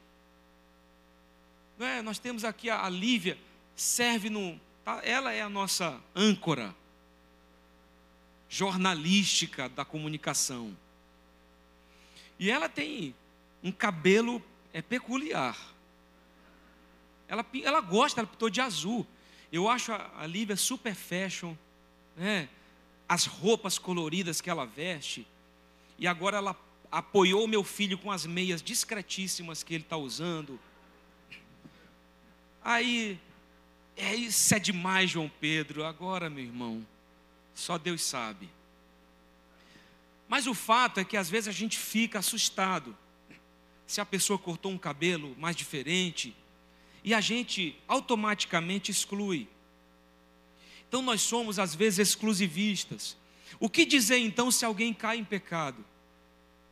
[1.80, 2.02] É?
[2.02, 3.38] Nós temos aqui a, a Lívia,
[3.76, 4.60] serve no.
[4.84, 5.02] Tá?
[5.04, 6.76] Ela é a nossa âncora
[8.50, 10.76] jornalística da comunicação.
[12.40, 13.14] E ela tem
[13.64, 14.42] um cabelo
[14.74, 15.58] é peculiar.
[17.28, 19.06] Ela, ela gosta, ela pintou de azul.
[19.52, 21.56] Eu acho a, a Lívia super fashion,
[22.16, 22.48] né?
[23.10, 25.26] As roupas coloridas que ela veste.
[25.98, 26.56] E agora ela
[26.92, 30.60] apoiou meu filho com as meias discretíssimas que ele está usando.
[32.68, 33.18] Aí,
[33.96, 35.86] é, isso é demais, João Pedro.
[35.86, 36.86] Agora, meu irmão,
[37.56, 38.50] só Deus sabe.
[40.28, 42.94] Mas o fato é que às vezes a gente fica assustado
[43.86, 46.36] se a pessoa cortou um cabelo mais diferente
[47.06, 49.48] e a gente automaticamente exclui.
[50.90, 53.16] Então nós somos às vezes exclusivistas.
[53.62, 55.86] O que dizer então se alguém cai em pecado?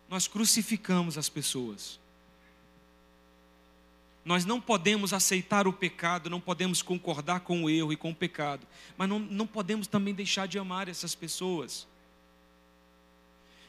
[0.10, 2.00] nós crucificamos as pessoas.
[4.26, 8.16] Nós não podemos aceitar o pecado, não podemos concordar com o erro e com o
[8.16, 8.66] pecado,
[8.98, 11.88] mas não, não podemos também deixar de amar essas pessoas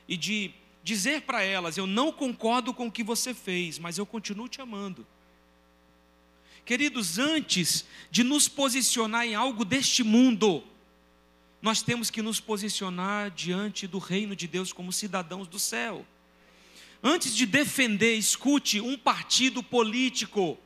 [0.08, 0.50] e de
[0.82, 4.62] dizer para elas: Eu não concordo com o que você fez, mas eu continuo te
[4.62, 5.06] amando.
[6.64, 10.64] Queridos, antes de nos posicionar em algo deste mundo,
[11.60, 16.04] nós temos que nos posicionar diante do reino de Deus como cidadãos do céu.
[17.08, 20.58] Antes de defender, escute um partido político,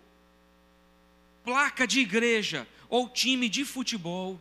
[1.44, 4.40] placa de igreja ou time de futebol.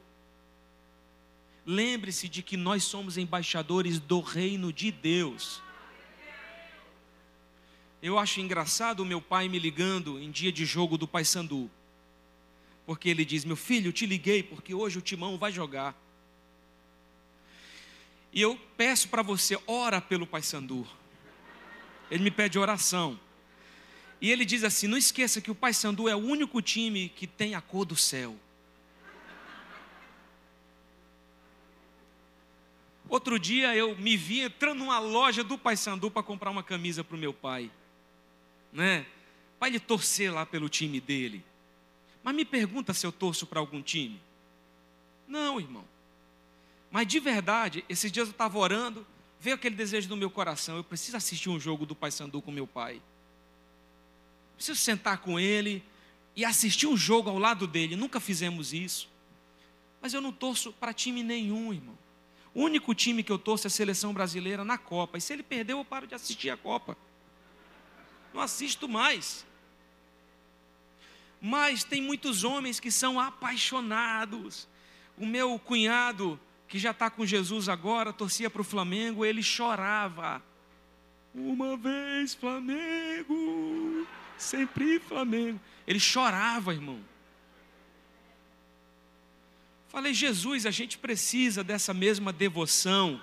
[1.65, 5.61] Lembre-se de que nós somos embaixadores do reino de Deus.
[8.01, 11.69] Eu acho engraçado o meu pai me ligando em dia de jogo do Paysandu.
[12.85, 15.93] Porque ele diz: Meu filho, eu te liguei porque hoje o timão vai jogar.
[18.31, 20.87] E eu peço para você, ora pelo Paysandu.
[22.09, 23.19] Ele me pede oração.
[24.21, 27.55] E ele diz assim: não esqueça que o Paysandu é o único time que tem
[27.55, 28.35] a cor do céu.
[33.07, 37.15] Outro dia eu me vi entrando numa loja do Paysandu para comprar uma camisa para
[37.15, 37.71] o meu pai,
[38.71, 39.05] né?
[39.57, 41.43] Para ele torcer lá pelo time dele.
[42.23, 44.21] Mas me pergunta se eu torço para algum time?
[45.27, 45.85] Não, irmão.
[46.91, 49.05] Mas de verdade, esses dias eu estava orando,
[49.39, 52.67] veio aquele desejo no meu coração: eu preciso assistir um jogo do Paysandu com meu
[52.67, 53.01] pai.
[54.55, 55.83] Preciso sentar com ele
[56.35, 57.95] e assistir um jogo ao lado dele.
[57.95, 59.09] Nunca fizemos isso.
[60.01, 61.97] Mas eu não torço para time nenhum, irmão.
[62.53, 65.17] O único time que eu torço é a seleção brasileira na Copa.
[65.17, 66.97] E se ele perdeu, eu paro de assistir a Copa.
[68.33, 69.45] Não assisto mais.
[71.41, 74.67] Mas tem muitos homens que são apaixonados.
[75.17, 80.41] O meu cunhado que já está com Jesus agora, torcia para o Flamengo, ele chorava.
[81.33, 85.59] Uma vez Flamengo, sempre Flamengo.
[85.87, 87.03] Ele chorava, irmão.
[89.87, 93.19] Falei, Jesus, a gente precisa dessa mesma devoção,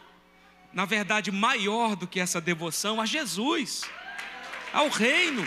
[0.73, 3.89] na verdade, maior do que essa devoção a Jesus,
[4.73, 5.47] ao Reino.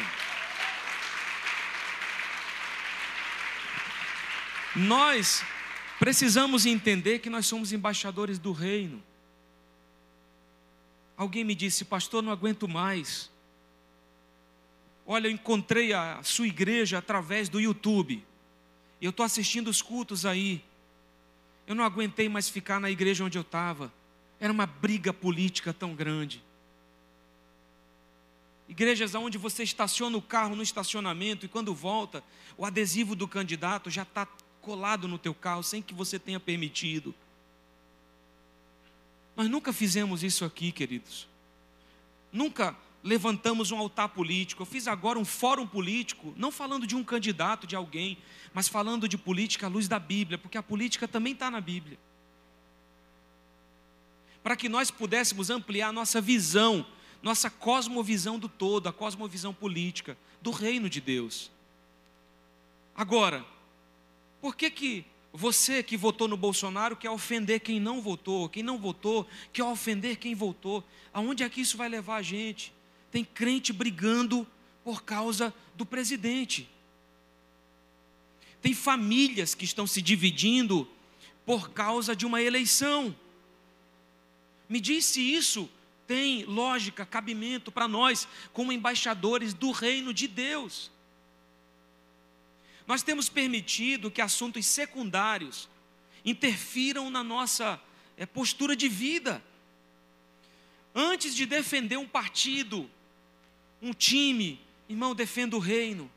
[4.74, 5.44] Nós
[6.00, 9.04] Precisamos entender que nós somos embaixadores do reino.
[11.18, 13.30] Alguém me disse, pastor, não aguento mais.
[15.06, 18.24] Olha, eu encontrei a sua igreja através do YouTube.
[19.02, 20.64] Eu estou assistindo os cultos aí.
[21.68, 23.92] Eu não aguentei mais ficar na igreja onde eu estava.
[24.40, 26.42] Era uma briga política tão grande.
[28.70, 32.24] Igrejas onde você estaciona o carro no estacionamento e quando volta,
[32.56, 34.26] o adesivo do candidato já está
[34.62, 37.14] colado no teu carro sem que você tenha permitido.
[39.36, 41.28] Nós nunca fizemos isso aqui, queridos.
[42.32, 44.62] Nunca levantamos um altar político.
[44.62, 48.18] Eu fiz agora um fórum político, não falando de um candidato, de alguém,
[48.54, 51.98] mas falando de política à luz da Bíblia, porque a política também está na Bíblia.
[54.44, 56.86] Para que nós pudéssemos ampliar nossa visão,
[57.22, 61.52] nossa cosmovisão do todo, a cosmovisão política do reino de Deus.
[62.96, 63.46] Agora,
[64.42, 68.78] por que que você que votou no Bolsonaro quer ofender quem não votou, quem não
[68.78, 70.84] votou quer ofender quem votou?
[71.14, 72.74] Aonde é que isso vai levar a gente?
[73.12, 74.48] Tem crente brigando
[74.84, 76.70] por causa do presidente.
[78.62, 80.88] Tem famílias que estão se dividindo
[81.46, 83.16] por causa de uma eleição.
[84.68, 85.70] Me diz se isso
[86.06, 90.92] tem lógica, cabimento para nós, como embaixadores do reino de Deus.
[92.90, 95.70] Nós temos permitido que assuntos secundários
[96.26, 97.80] interfiram na nossa
[98.18, 99.44] é, postura de vida.
[100.96, 102.90] Antes de defender um partido,
[103.80, 106.10] um time, irmão, defenda o reino.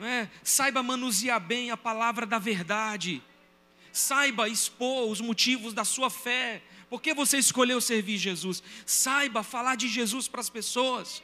[0.00, 0.30] É?
[0.42, 3.22] Saiba manusear bem a palavra da verdade.
[3.92, 6.62] Saiba expor os motivos da sua fé.
[6.88, 8.62] Por que você escolheu servir Jesus?
[8.86, 11.22] Saiba falar de Jesus para as pessoas.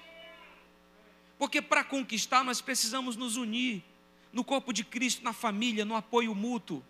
[1.38, 3.82] Porque para conquistar nós precisamos nos unir
[4.34, 6.82] no corpo de Cristo, na família, no apoio mútuo.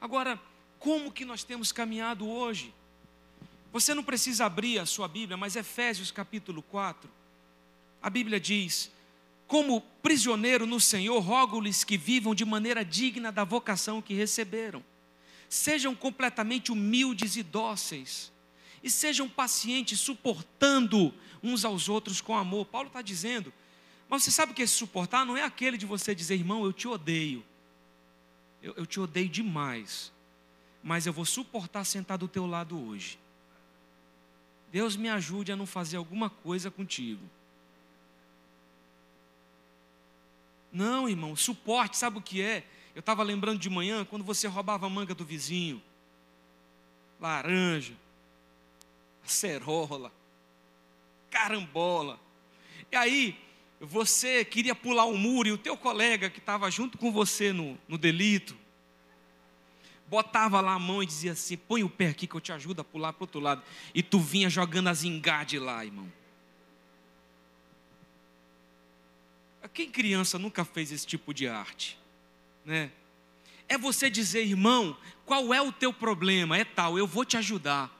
[0.00, 0.38] Agora,
[0.80, 2.74] como que nós temos caminhado hoje?
[3.72, 7.08] Você não precisa abrir a sua Bíblia, mas Efésios capítulo 4,
[8.02, 8.90] a Bíblia diz:
[9.46, 14.84] Como prisioneiro no Senhor, rogo-lhes que vivam de maneira digna da vocação que receberam.
[15.48, 18.32] Sejam completamente humildes e dóceis,
[18.82, 22.66] e sejam pacientes, suportando uns aos outros com amor.
[22.66, 23.52] Paulo está dizendo,
[24.08, 25.26] mas você sabe que é suportar?
[25.26, 27.44] Não é aquele de você dizer, irmão, eu te odeio.
[28.62, 30.12] Eu, eu te odeio demais.
[30.82, 33.18] Mas eu vou suportar sentar do teu lado hoje.
[34.70, 37.22] Deus me ajude a não fazer alguma coisa contigo.
[40.72, 42.64] Não, irmão, suporte, sabe o que é?
[42.94, 45.82] Eu estava lembrando de manhã quando você roubava a manga do vizinho,
[47.20, 47.94] laranja,
[49.24, 50.12] acerola,
[51.30, 52.20] carambola.
[52.92, 53.45] E aí,
[53.80, 57.78] você queria pular um muro e o teu colega que estava junto com você no,
[57.86, 58.56] no delito,
[60.08, 62.80] botava lá a mão e dizia assim: põe o pé aqui que eu te ajudo
[62.80, 63.62] a pular para o outro lado.
[63.94, 66.10] E tu vinha jogando as engades lá, irmão.
[69.74, 71.98] Quem criança nunca fez esse tipo de arte?
[72.64, 72.90] Né?
[73.68, 76.56] É você dizer, irmão, qual é o teu problema?
[76.56, 77.92] É tal, eu vou te ajudar.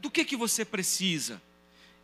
[0.00, 1.40] Do que que você precisa?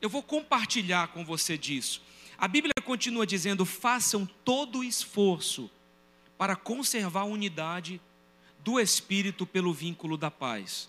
[0.01, 2.01] Eu vou compartilhar com você disso.
[2.41, 5.71] A Bíblia continua dizendo: façam todo o esforço
[6.39, 8.01] para conservar a unidade
[8.65, 10.89] do Espírito pelo vínculo da paz.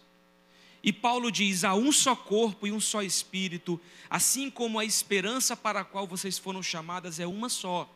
[0.81, 3.77] E Paulo diz: há um só corpo e um só Espírito,
[4.09, 7.89] assim como a esperança para a qual vocês foram chamadas é uma só.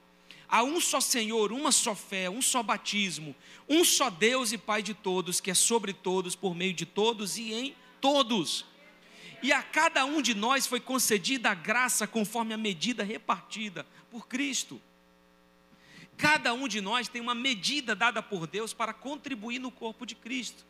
[0.50, 3.34] Há um só Senhor, uma só fé, um só batismo,
[3.70, 7.38] um só Deus e Pai de todos, que é sobre todos, por meio de todos
[7.38, 8.66] e em todos.
[9.46, 14.28] E a cada um de nós foi concedida a graça conforme a medida repartida por
[14.28, 14.82] Cristo.
[16.18, 20.16] Cada um de nós tem uma medida dada por Deus para contribuir no corpo de
[20.16, 20.66] Cristo.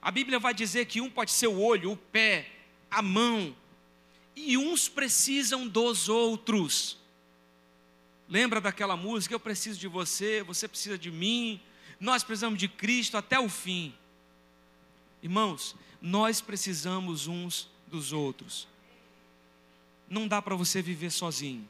[0.00, 2.48] A Bíblia vai dizer que um pode ser o olho, o pé,
[2.88, 3.52] a mão,
[4.36, 6.98] e uns precisam dos outros.
[8.28, 9.34] Lembra daquela música?
[9.34, 11.60] Eu preciso de você, você precisa de mim,
[11.98, 13.92] nós precisamos de Cristo até o fim.
[15.20, 18.66] Irmãos, nós precisamos uns dos outros.
[20.08, 21.68] Não dá para você viver sozinho.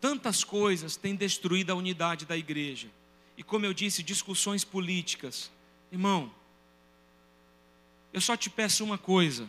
[0.00, 2.88] Tantas coisas têm destruído a unidade da igreja.
[3.36, 5.50] E como eu disse, discussões políticas.
[5.92, 6.32] Irmão,
[8.12, 9.48] eu só te peço uma coisa.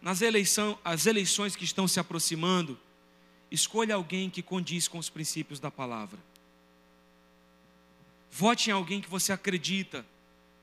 [0.00, 2.78] Nas eleição, as eleições que estão se aproximando,
[3.50, 6.18] escolha alguém que condiz com os princípios da palavra.
[8.30, 10.04] Vote em alguém que você acredita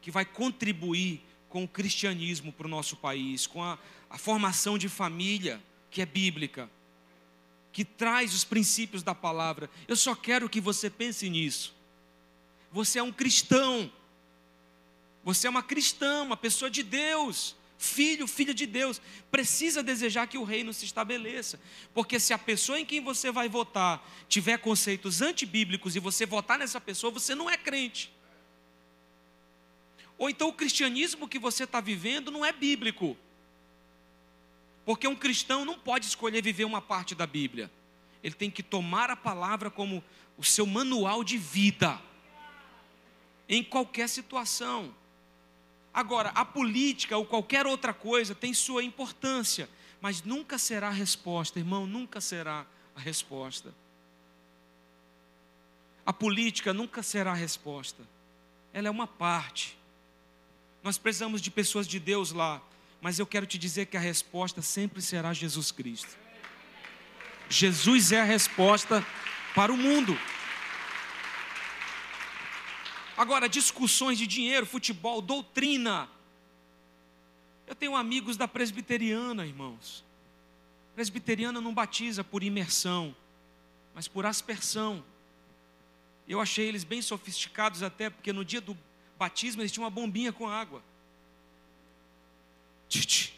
[0.01, 1.23] que vai contribuir
[1.53, 3.77] com o cristianismo para o nosso país, com a,
[4.09, 6.67] a formação de família que é bíblica
[7.71, 9.69] que traz os princípios da palavra.
[9.87, 11.71] Eu só quero que você pense nisso.
[12.71, 13.91] Você é um cristão.
[15.23, 17.55] Você é uma cristã, uma pessoa de Deus.
[17.77, 18.99] Filho, filha de Deus,
[19.29, 21.59] precisa desejar que o reino se estabeleça,
[21.93, 26.57] porque se a pessoa em quem você vai votar tiver conceitos antibíblicos e você votar
[26.57, 28.11] nessa pessoa, você não é crente.
[30.17, 33.17] Ou então o cristianismo que você está vivendo não é bíblico.
[34.85, 37.71] Porque um cristão não pode escolher viver uma parte da Bíblia.
[38.23, 40.03] Ele tem que tomar a palavra como
[40.37, 41.99] o seu manual de vida,
[43.47, 44.93] em qualquer situação.
[45.93, 49.69] Agora, a política ou qualquer outra coisa tem sua importância,
[50.01, 53.73] mas nunca será a resposta, irmão, nunca será a resposta.
[56.05, 58.03] A política nunca será a resposta,
[58.73, 59.77] ela é uma parte.
[60.83, 62.61] Nós precisamos de pessoas de Deus lá,
[63.01, 66.17] mas eu quero te dizer que a resposta sempre será Jesus Cristo.
[67.49, 69.05] Jesus é a resposta
[69.55, 70.17] para o mundo.
[73.15, 76.09] Agora, discussões de dinheiro, futebol, doutrina.
[77.65, 80.03] Eu tenho amigos da presbiteriana, irmãos.
[80.95, 83.15] Presbiteriana não batiza por imersão,
[83.95, 85.03] mas por aspersão.
[86.27, 88.77] Eu achei eles bem sofisticados até, porque no dia do
[89.17, 90.83] batismo eles tinham uma bombinha com água.
[92.89, 93.33] Tch,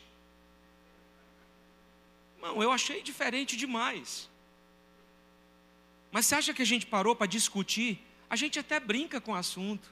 [2.46, 4.30] Irmão, eu achei diferente demais.
[6.12, 8.00] Mas você acha que a gente parou para discutir?
[8.30, 9.92] A gente até brinca com o assunto.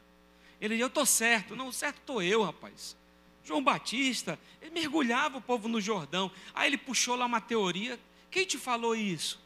[0.61, 1.55] Ele, eu estou certo.
[1.55, 2.95] Não, certo estou eu, rapaz.
[3.43, 6.31] João Batista, ele mergulhava o povo no Jordão.
[6.53, 7.99] Aí ele puxou lá uma teoria.
[8.29, 9.41] Quem te falou isso?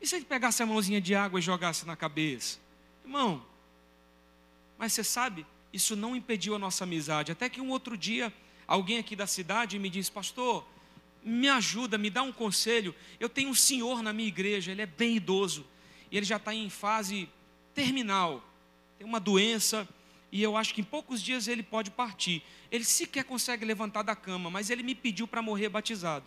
[0.00, 2.58] E se ele pegasse a mãozinha de água e jogasse na cabeça?
[3.04, 3.44] Irmão,
[4.78, 7.32] mas você sabe, isso não impediu a nossa amizade.
[7.32, 8.32] Até que um outro dia,
[8.66, 10.66] alguém aqui da cidade me disse, pastor,
[11.22, 12.94] me ajuda, me dá um conselho.
[13.18, 15.66] Eu tenho um senhor na minha igreja, ele é bem idoso,
[16.10, 17.28] e ele já está em fase
[17.74, 18.42] terminal,
[18.98, 19.86] tem uma doença,
[20.30, 22.42] e eu acho que em poucos dias ele pode partir.
[22.70, 26.24] Ele sequer consegue levantar da cama, mas ele me pediu para morrer batizado.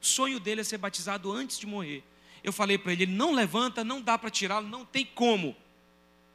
[0.00, 2.02] O sonho dele é ser batizado antes de morrer.
[2.42, 5.56] Eu falei para ele: ele não levanta, não dá para tirá-lo, não tem como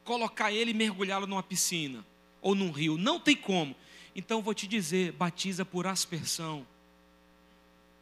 [0.07, 2.03] colocar ele e mergulhá-lo numa piscina
[2.41, 3.75] ou num rio, não tem como.
[4.15, 6.65] Então vou te dizer: batiza por aspersão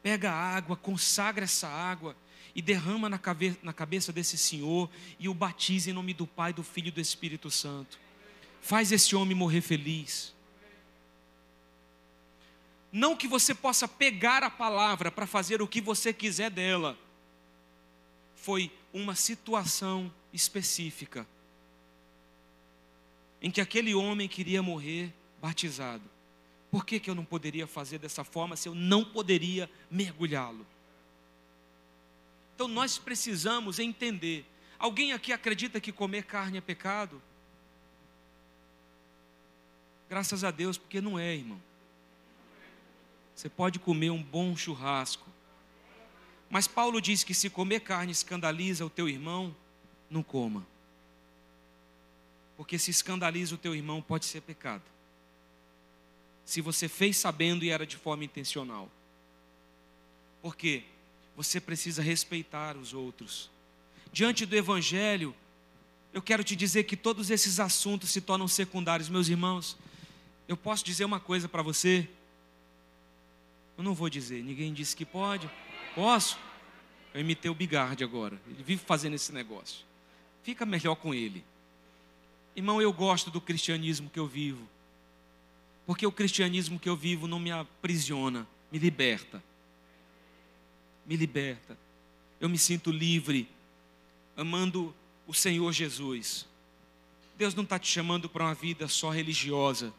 [0.06, 2.16] pega a água, consagra essa água
[2.54, 4.88] e derrama na, cabe na cabeça desse senhor
[5.18, 7.98] e o batiza em nome do Pai, do Filho e do Espírito Santo.
[8.62, 10.32] Faz esse homem morrer feliz.
[12.92, 16.96] Não que você possa pegar a palavra para fazer o que você quiser dela.
[18.36, 21.26] Foi uma situação específica
[23.46, 26.02] em que aquele homem queria morrer batizado.
[26.72, 30.66] Por que, que eu não poderia fazer dessa forma se eu não poderia mergulhá-lo?
[32.56, 34.48] Então nós precisamos entender.
[34.80, 37.22] Alguém aqui acredita que comer carne é pecado?
[40.10, 41.62] Graças a Deus, porque não é, irmão.
[43.36, 45.30] Você pode comer um bom churrasco.
[46.50, 49.56] Mas Paulo diz que se comer carne escandaliza o teu irmão,
[50.10, 50.66] não coma.
[52.58, 54.84] Porque se escandaliza o teu irmão, pode ser pecado
[56.46, 58.90] se você fez sabendo e era de forma intencional.
[60.42, 60.84] Porque
[61.36, 63.50] você precisa respeitar os outros.
[64.14, 65.36] Diante do Evangelho,
[66.14, 69.76] eu quero te dizer que todos esses assuntos se tornam secundários, meus irmãos.
[70.48, 72.08] Eu posso dizer uma coisa para você?
[73.76, 75.50] Eu não vou dizer, ninguém disse que pode.
[75.96, 76.38] Posso?
[77.14, 79.84] Eu imitei o Bigard agora, ele vive fazendo esse negócio.
[80.44, 81.44] Fica melhor com ele.
[82.56, 84.68] Irmão, eu gosto do cristianismo que eu vivo.
[85.86, 89.44] Porque o cristianismo que eu vivo não me aprisiona, me liberta.
[91.06, 91.78] Me liberta.
[92.40, 93.48] Eu me sinto livre,
[94.36, 94.96] amando
[95.28, 96.48] o Senhor Jesus.
[97.38, 99.94] Deus não está te chamando para uma vida só religiosa.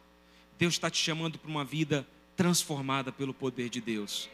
[0.59, 4.29] Deus está te chamando para uma vida transformada pelo poder de Deus.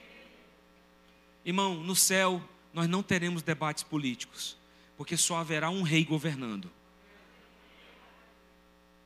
[1.45, 2.43] Irmão, no céu
[2.73, 4.57] nós não teremos debates políticos,
[4.97, 6.71] porque só haverá um rei governando.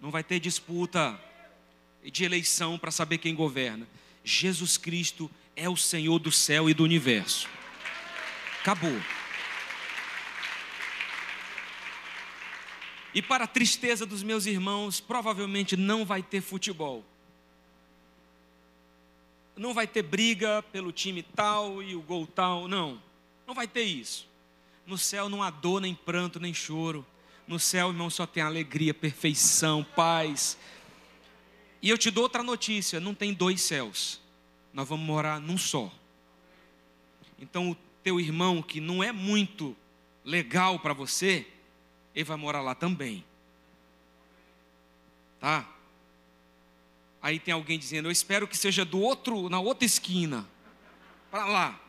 [0.00, 1.18] Não vai ter disputa
[2.04, 3.86] de eleição para saber quem governa.
[4.24, 7.48] Jesus Cristo é o Senhor do céu e do universo.
[8.60, 9.00] Acabou.
[13.14, 17.02] E para a tristeza dos meus irmãos, provavelmente não vai ter futebol.
[19.56, 23.00] Não vai ter briga pelo time tal e o gol tal, não.
[23.46, 24.28] Não vai ter isso.
[24.86, 27.06] No céu não há dor, nem pranto, nem choro.
[27.46, 30.58] No céu, irmão, só tem alegria, perfeição, paz,
[31.86, 34.20] e eu te dou outra notícia: não tem dois céus,
[34.72, 35.92] nós vamos morar num só.
[37.38, 39.76] Então, o teu irmão que não é muito
[40.24, 41.46] legal para você,
[42.14, 43.24] ele vai morar lá também.
[45.38, 45.68] Tá?
[47.22, 50.44] Aí tem alguém dizendo: Eu espero que seja do outro, na outra esquina,
[51.30, 51.80] para lá.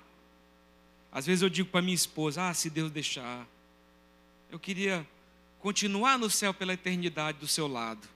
[1.11, 3.47] Às vezes eu digo para minha esposa: Ah, se Deus deixar,
[4.51, 5.07] eu queria
[5.67, 8.07] continuar no céu pela eternidade do seu lado.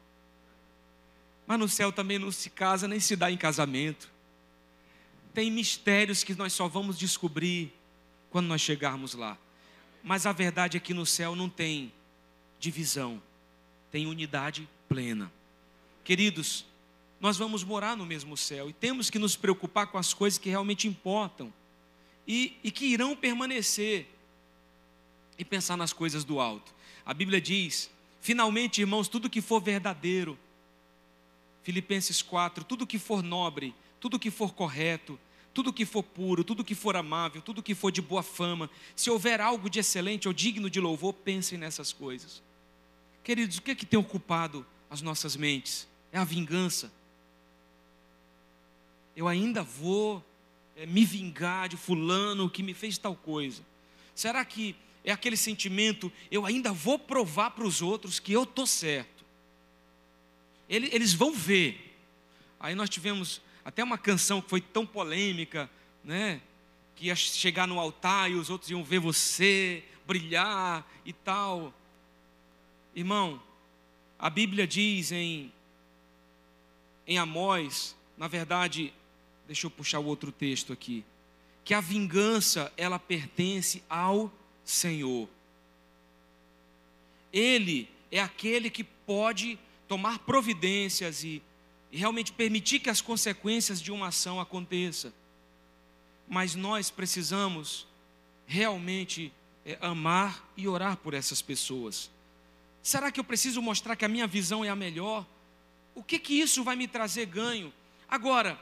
[1.45, 4.09] Mas no céu também não se casa nem se dá em casamento.
[5.33, 7.73] tem mistérios que nós só vamos descobrir
[8.29, 9.37] quando nós chegarmos lá.
[10.01, 11.91] Mas a verdade é que no céu não tem
[12.57, 13.21] divisão,
[13.91, 15.29] tem unidade plena.
[16.05, 16.65] Queridos,
[17.19, 20.49] nós vamos morar no mesmo céu e temos que nos preocupar com as coisas que
[20.49, 21.51] realmente importam
[22.25, 24.07] e, e que irão permanecer
[25.37, 26.79] e pensar nas coisas do alto.
[27.05, 27.89] A Bíblia diz:
[28.19, 30.37] finalmente, irmãos, tudo que for verdadeiro,
[31.63, 35.19] Filipenses 4, tudo que for nobre, tudo que for correto,
[35.53, 39.09] tudo que for puro, tudo que for amável, tudo que for de boa fama, se
[39.09, 42.41] houver algo de excelente ou digno de louvor, pensem nessas coisas.
[43.23, 45.87] Queridos, o que é que tem ocupado as nossas mentes?
[46.11, 46.91] É a vingança.
[49.15, 50.23] Eu ainda vou
[50.75, 53.61] é, me vingar de fulano que me fez tal coisa.
[54.15, 58.67] Será que é aquele sentimento, eu ainda vou provar para os outros que eu estou
[58.67, 59.25] certo?
[60.69, 61.97] Eles vão ver.
[62.59, 65.69] Aí nós tivemos até uma canção que foi tão polêmica,
[66.03, 66.41] né?
[66.95, 71.73] Que ia chegar no altar e os outros iam ver você brilhar e tal.
[72.95, 73.41] Irmão,
[74.17, 75.51] a Bíblia diz em,
[77.07, 78.93] em Amós, na verdade,
[79.47, 81.03] deixa eu puxar o outro texto aqui,
[81.65, 84.31] que a vingança, ela pertence ao
[84.63, 85.27] Senhor.
[87.31, 89.57] Ele é aquele que pode
[89.87, 91.41] tomar providências e
[91.91, 95.11] realmente permitir que as consequências de uma ação aconteçam.
[96.27, 97.87] Mas nós precisamos
[98.45, 99.33] realmente
[99.65, 102.09] é, amar e orar por essas pessoas.
[102.81, 105.25] Será que eu preciso mostrar que a minha visão é a melhor?
[105.93, 107.73] O que que isso vai me trazer ganho?
[108.07, 108.59] Agora,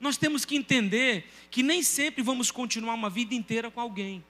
[0.00, 4.24] nós temos que entender que nem sempre vamos continuar uma vida inteira com alguém.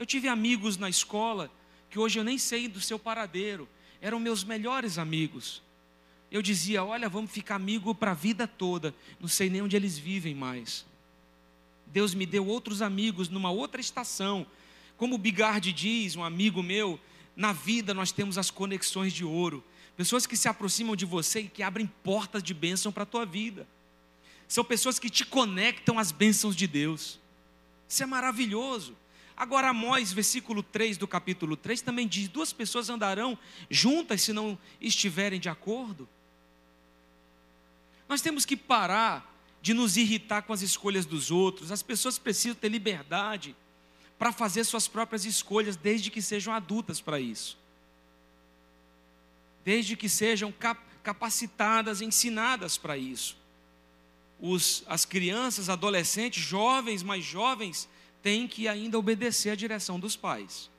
[0.00, 1.48] Eu tive amigos na escola
[1.88, 3.68] que hoje eu nem sei do seu paradeiro,
[4.00, 5.62] eram meus melhores amigos
[6.30, 8.94] eu dizia: Olha, vamos ficar amigo para a vida toda.
[9.18, 10.86] Não sei nem onde eles vivem mais.
[11.86, 14.46] Deus me deu outros amigos numa outra estação.
[14.96, 17.00] Como o Bigard diz, um amigo meu,
[17.34, 19.64] na vida nós temos as conexões de ouro.
[19.96, 23.26] Pessoas que se aproximam de você e que abrem portas de bênção para a tua
[23.26, 23.66] vida.
[24.46, 27.18] São pessoas que te conectam às bênçãos de Deus.
[27.88, 28.96] Isso é maravilhoso.
[29.40, 33.38] Agora, Amós, versículo 3 do capítulo 3, também diz: duas pessoas andarão
[33.70, 36.06] juntas se não estiverem de acordo.
[38.06, 41.72] Nós temos que parar de nos irritar com as escolhas dos outros.
[41.72, 43.56] As pessoas precisam ter liberdade
[44.18, 47.56] para fazer suas próprias escolhas, desde que sejam adultas para isso.
[49.64, 50.52] Desde que sejam
[51.02, 53.38] capacitadas, ensinadas para isso.
[54.38, 57.88] Os, as crianças, adolescentes, jovens, mais jovens,
[58.22, 60.70] têm que ainda obedecer à direção dos pais.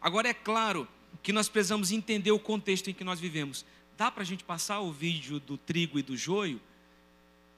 [0.00, 0.88] Agora, é claro
[1.22, 3.64] que nós precisamos entender o contexto em que nós vivemos.
[3.96, 6.60] Dá para a gente passar o vídeo do trigo e do joio?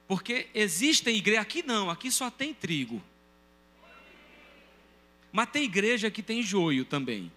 [0.07, 3.01] Porque existem igrejas, aqui não, aqui só tem trigo.
[5.31, 7.31] Mas tem igreja que tem joio também.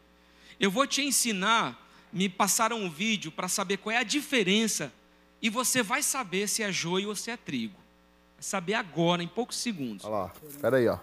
[0.58, 4.92] Eu vou te ensinar, me passaram um vídeo para saber qual é a diferença
[5.42, 7.78] e você vai saber se é joio ou se é trigo.
[8.40, 10.04] Saber agora, em poucos segundos.
[10.04, 10.98] Olha lá, espera aí, ó.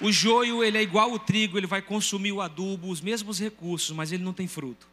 [0.00, 3.94] O joio, ele é igual ao trigo, ele vai consumir o adubo, os mesmos recursos,
[3.94, 4.88] mas ele não tem fruto.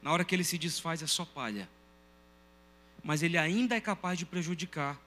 [0.00, 1.68] Na hora que ele se desfaz, é só palha.
[3.04, 4.98] Mas ele ainda é capaz de prejudicar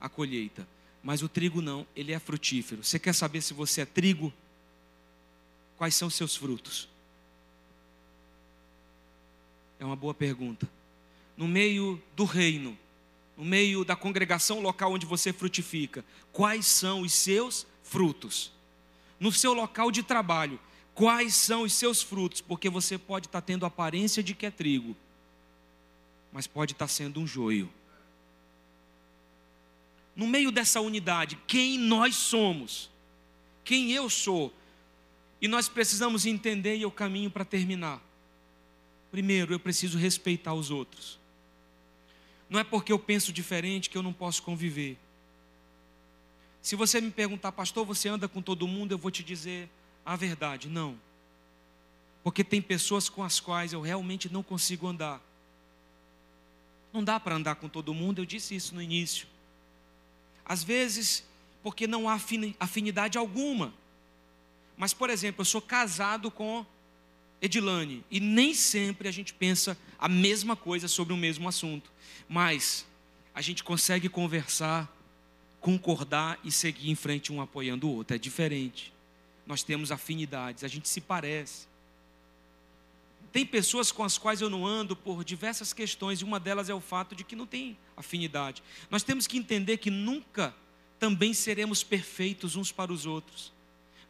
[0.00, 0.66] a colheita.
[1.02, 2.84] Mas o trigo não, ele é frutífero.
[2.84, 4.32] Você quer saber se você é trigo?
[5.76, 6.88] Quais são seus frutos?
[9.80, 10.68] É uma boa pergunta.
[11.36, 12.78] No meio do reino,
[13.36, 18.50] no meio da congregação local onde você frutifica, quais são os seus frutos.
[19.20, 20.58] No seu local de trabalho,
[20.94, 24.96] quais são os seus frutos, porque você pode estar tendo aparência de que é trigo,
[26.32, 27.70] mas pode estar sendo um joio.
[30.16, 32.90] No meio dessa unidade, quem nós somos,
[33.62, 34.52] quem eu sou,
[35.40, 38.00] e nós precisamos entender, e eu caminho para terminar.
[39.10, 41.18] Primeiro, eu preciso respeitar os outros.
[42.48, 44.96] Não é porque eu penso diferente que eu não posso conviver.
[46.62, 49.68] Se você me perguntar, pastor, você anda com todo mundo, eu vou te dizer
[50.06, 50.68] a verdade.
[50.68, 50.96] Não.
[52.22, 55.20] Porque tem pessoas com as quais eu realmente não consigo andar.
[56.92, 59.26] Não dá para andar com todo mundo, eu disse isso no início.
[60.44, 61.24] Às vezes,
[61.62, 62.18] porque não há
[62.60, 63.74] afinidade alguma.
[64.76, 66.64] Mas, por exemplo, eu sou casado com
[67.40, 71.90] Edilane e nem sempre a gente pensa a mesma coisa sobre o mesmo assunto.
[72.28, 72.86] Mas
[73.34, 74.88] a gente consegue conversar,
[75.62, 78.14] concordar e seguir em frente um apoiando o outro.
[78.14, 78.92] É diferente.
[79.46, 81.66] Nós temos afinidades, a gente se parece.
[83.32, 86.74] Tem pessoas com as quais eu não ando por diversas questões, e uma delas é
[86.74, 88.62] o fato de que não tem afinidade.
[88.90, 90.54] Nós temos que entender que nunca
[90.98, 93.50] também seremos perfeitos uns para os outros.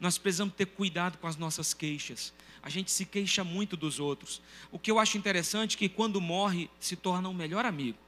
[0.01, 2.33] Nós precisamos ter cuidado com as nossas queixas.
[2.63, 4.43] A gente se queixa muito dos outros.
[4.71, 7.99] O que eu acho interessante é que quando morre, se torna um melhor amigo.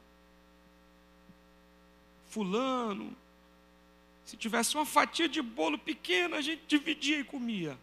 [2.28, 3.16] Fulano,
[4.24, 7.78] se tivesse uma fatia de bolo pequena, a gente dividia e comia.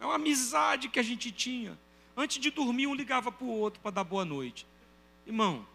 [0.00, 1.78] É uma amizade que a gente tinha.
[2.16, 4.66] Antes de dormir, um ligava para o outro para dar boa noite.
[5.26, 5.66] Irmão,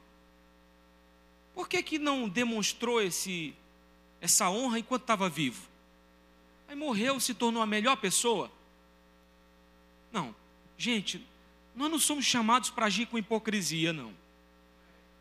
[1.53, 3.53] por que, que não demonstrou esse,
[4.21, 5.67] essa honra enquanto estava vivo?
[6.67, 8.51] Aí morreu, se tornou a melhor pessoa?
[10.11, 10.35] Não.
[10.77, 11.25] Gente,
[11.75, 14.13] nós não somos chamados para agir com hipocrisia, não.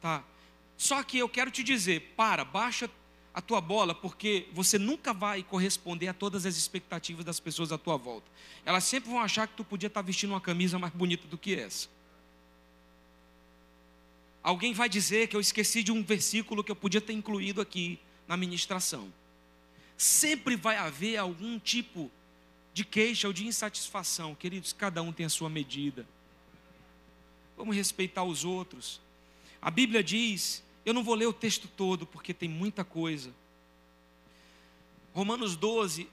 [0.01, 0.23] Tá?
[0.77, 2.91] Só que eu quero te dizer, para, baixa
[3.35, 7.78] a tua bola, porque você nunca vai corresponder a todas as expectativas das pessoas à
[7.78, 8.30] tua volta.
[8.64, 11.55] Elas sempre vão achar que tu podia estar vestindo uma camisa mais bonita do que
[11.55, 11.89] essa.
[14.43, 17.99] Alguém vai dizer que eu esqueci de um versículo que eu podia ter incluído aqui
[18.26, 19.12] na ministração.
[19.97, 22.11] Sempre vai haver algum tipo
[22.74, 24.35] de queixa ou de insatisfação.
[24.35, 26.07] Queridos, cada um tem a sua medida.
[27.57, 29.01] Vamos respeitar os outros.
[29.61, 33.33] A Bíblia diz eu não vou ler o texto todo, porque tem muita coisa.
[35.12, 36.09] Romanos 12,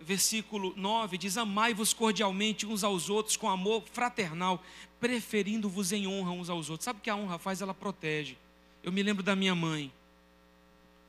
[0.00, 4.62] versículo 9 diz: Amai-vos cordialmente uns aos outros com amor fraternal,
[4.98, 6.84] preferindo-vos em honra uns aos outros.
[6.84, 7.62] Sabe o que a honra faz?
[7.62, 8.36] Ela protege.
[8.82, 9.92] Eu me lembro da minha mãe.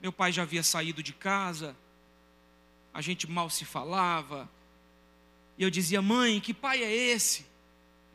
[0.02, 1.76] Meu pai já havia saído de casa,
[2.94, 4.50] a gente mal se falava.
[5.58, 7.46] E eu dizia: Mãe, que pai é esse?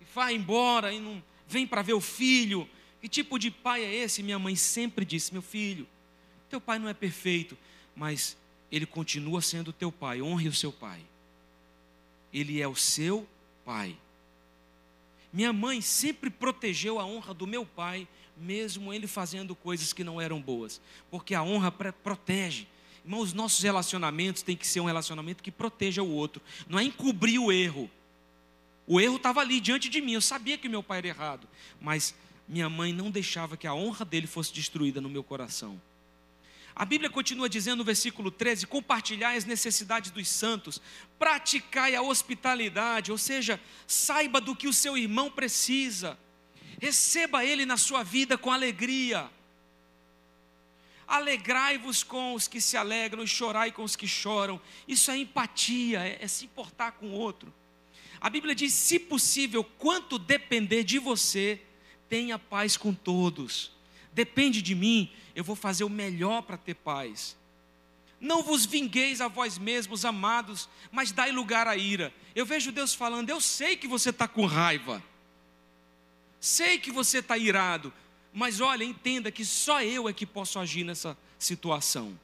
[0.00, 2.68] E vai embora e não vem para ver o filho.
[3.06, 4.20] Que tipo de pai é esse?
[4.20, 5.86] Minha mãe sempre disse: Meu filho,
[6.50, 7.56] teu pai não é perfeito,
[7.94, 8.36] mas
[8.70, 10.20] ele continua sendo teu pai.
[10.20, 11.00] Honre o seu pai.
[12.34, 13.24] Ele é o seu
[13.64, 13.96] pai.
[15.32, 20.20] Minha mãe sempre protegeu a honra do meu pai, mesmo ele fazendo coisas que não
[20.20, 22.66] eram boas, porque a honra protege.
[23.04, 26.82] Irmãos, os nossos relacionamentos têm que ser um relacionamento que proteja o outro, não é
[26.82, 27.88] encobrir o erro.
[28.84, 31.48] O erro estava ali diante de mim, eu sabia que meu pai era errado,
[31.80, 32.12] mas
[32.48, 35.80] minha mãe não deixava que a honra dele fosse destruída no meu coração.
[36.78, 40.80] A Bíblia continua dizendo no versículo 13: compartilhai as necessidades dos santos,
[41.18, 46.18] praticai a hospitalidade, ou seja, saiba do que o seu irmão precisa,
[46.78, 49.30] receba ele na sua vida com alegria.
[51.08, 54.60] Alegrai-vos com os que se alegram e chorai com os que choram.
[54.86, 57.54] Isso é empatia, é, é se importar com o outro.
[58.20, 61.62] A Bíblia diz: se possível, quanto depender de você,
[62.08, 63.72] tenha paz com todos.
[64.12, 67.36] Depende de mim, eu vou fazer o melhor para ter paz.
[68.20, 72.12] Não vos vingueis a vós mesmos, amados, mas dai lugar à ira.
[72.34, 75.02] Eu vejo Deus falando: eu sei que você está com raiva,
[76.40, 77.92] sei que você está irado,
[78.32, 82.18] mas olha, entenda que só eu é que posso agir nessa situação.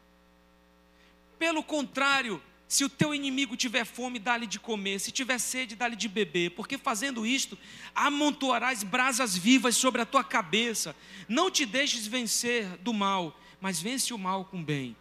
[1.39, 2.43] Pelo contrário,
[2.73, 4.99] se o teu inimigo tiver fome, dá-lhe de comer.
[4.99, 6.53] Se tiver sede, dá-lhe de beber.
[6.53, 7.59] Porque fazendo isto,
[7.95, 10.97] amontoarás brasas vivas sobre a tua cabeça.
[11.29, 14.97] Não te deixes vencer do mal, mas vence o mal com bem.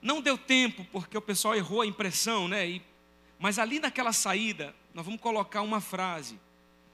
[0.00, 2.64] Não deu tempo, porque o pessoal errou a impressão, né?
[2.70, 2.82] E,
[3.36, 6.38] mas ali naquela saída, nós vamos colocar uma frase.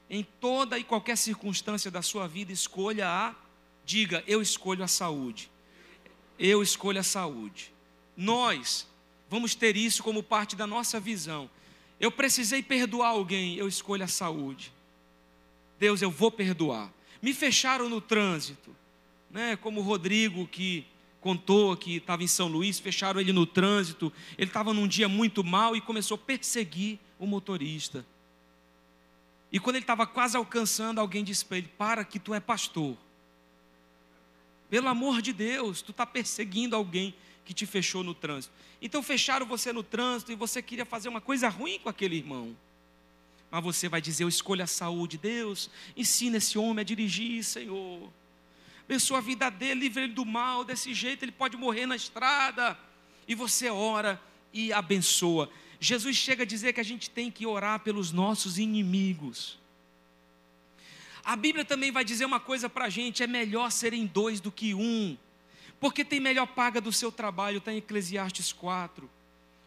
[0.09, 3.35] Em toda e qualquer circunstância da sua vida, escolha a,
[3.85, 5.51] diga, eu escolho a saúde.
[6.39, 7.71] Eu escolho a saúde.
[8.15, 8.87] Nós
[9.29, 11.49] vamos ter isso como parte da nossa visão.
[11.99, 14.71] Eu precisei perdoar alguém, eu escolho a saúde.
[15.79, 16.91] Deus, eu vou perdoar.
[17.21, 18.75] Me fecharam no trânsito,
[19.31, 19.55] né?
[19.55, 20.85] Como o Rodrigo que
[21.19, 25.43] contou que estava em São Luís, fecharam ele no trânsito, ele estava num dia muito
[25.43, 28.05] mal e começou a perseguir o motorista.
[29.51, 32.95] E quando ele estava quase alcançando, alguém disse para ele: Para que tu é pastor.
[34.69, 37.15] Pelo amor de Deus, tu está perseguindo alguém
[37.47, 38.53] que te fechou no trânsito.
[38.81, 42.53] Então fecharam você no trânsito e você queria fazer uma coisa ruim com aquele irmão.
[43.49, 48.11] Mas você vai dizer: Eu escolho a saúde, Deus, ensina esse homem a dirigir, Senhor.
[48.83, 52.77] Abençoa a vida dele, livre ele do mal, desse jeito ele pode morrer na estrada.
[53.25, 54.21] E você ora
[54.51, 55.49] e abençoa.
[55.79, 59.57] Jesus chega a dizer que a gente tem que orar pelos nossos inimigos.
[61.23, 64.51] A Bíblia também vai dizer uma coisa para a gente: é melhor serem dois do
[64.51, 65.17] que um,
[65.79, 69.09] porque tem melhor paga do seu trabalho, está em Eclesiastes 4.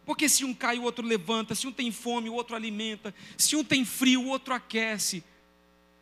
[0.04, 3.54] Porque se um cai, o outro levanta, se um tem fome, o outro alimenta, se
[3.54, 5.22] um tem frio, o outro aquece.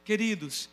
[0.05, 0.71] Queridos,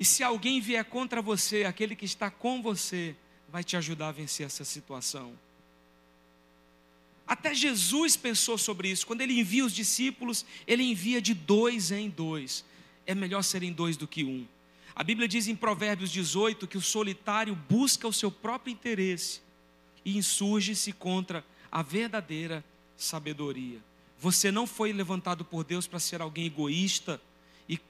[0.00, 3.14] e se alguém vier contra você, aquele que está com você,
[3.48, 5.38] vai te ajudar a vencer essa situação.
[7.26, 9.06] Até Jesus pensou sobre isso.
[9.06, 12.64] Quando ele envia os discípulos, ele envia de dois em dois.
[13.06, 14.46] É melhor serem dois do que um.
[14.94, 19.40] A Bíblia diz em Provérbios 18 que o solitário busca o seu próprio interesse
[20.04, 22.64] e insurge-se contra a verdadeira
[22.96, 23.80] sabedoria.
[24.18, 27.20] Você não foi levantado por Deus para ser alguém egoísta,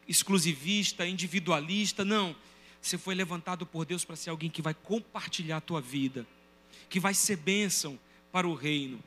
[0.06, 2.36] exclusivista, individualista, não.
[2.80, 6.26] Você foi levantado por Deus para ser alguém que vai compartilhar a tua vida,
[6.88, 7.98] que vai ser bênção
[8.30, 9.02] para o reino.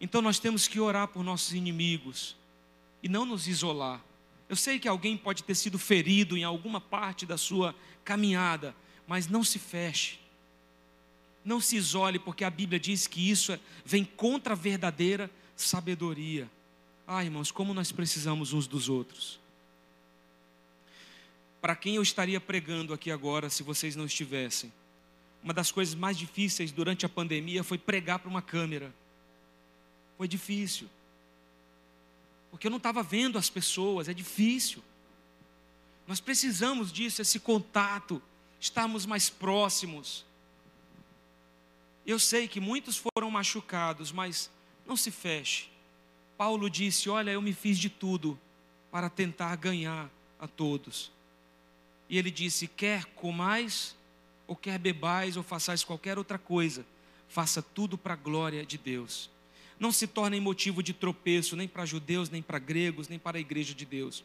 [0.00, 2.36] Então nós temos que orar por nossos inimigos
[3.02, 4.04] e não nos isolar.
[4.48, 7.74] Eu sei que alguém pode ter sido ferido em alguma parte da sua
[8.04, 8.74] caminhada,
[9.06, 10.18] mas não se feche.
[11.44, 16.50] Não se isole, porque a Bíblia diz que isso é, vem contra a verdadeira sabedoria.
[17.06, 19.38] Ah, irmãos, como nós precisamos uns dos outros.
[21.60, 24.72] Para quem eu estaria pregando aqui agora se vocês não estivessem?
[25.42, 28.92] Uma das coisas mais difíceis durante a pandemia foi pregar para uma câmera.
[30.16, 30.88] Foi difícil.
[32.56, 34.82] Porque eu não estava vendo as pessoas, é difícil.
[36.06, 38.22] Nós precisamos disso, esse contato,
[38.58, 40.24] estarmos mais próximos.
[42.06, 44.50] Eu sei que muitos foram machucados, mas
[44.86, 45.68] não se feche.
[46.38, 48.40] Paulo disse: Olha, eu me fiz de tudo
[48.90, 50.08] para tentar ganhar
[50.40, 51.12] a todos.
[52.08, 53.94] E ele disse: Quer comais,
[54.46, 56.86] ou quer bebais, ou façais qualquer outra coisa,
[57.28, 59.28] faça tudo para a glória de Deus.
[59.78, 63.40] Não se tornem motivo de tropeço, nem para judeus, nem para gregos, nem para a
[63.40, 64.24] igreja de Deus.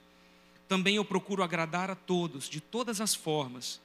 [0.68, 3.82] Também eu procuro agradar a todos, de todas as formas,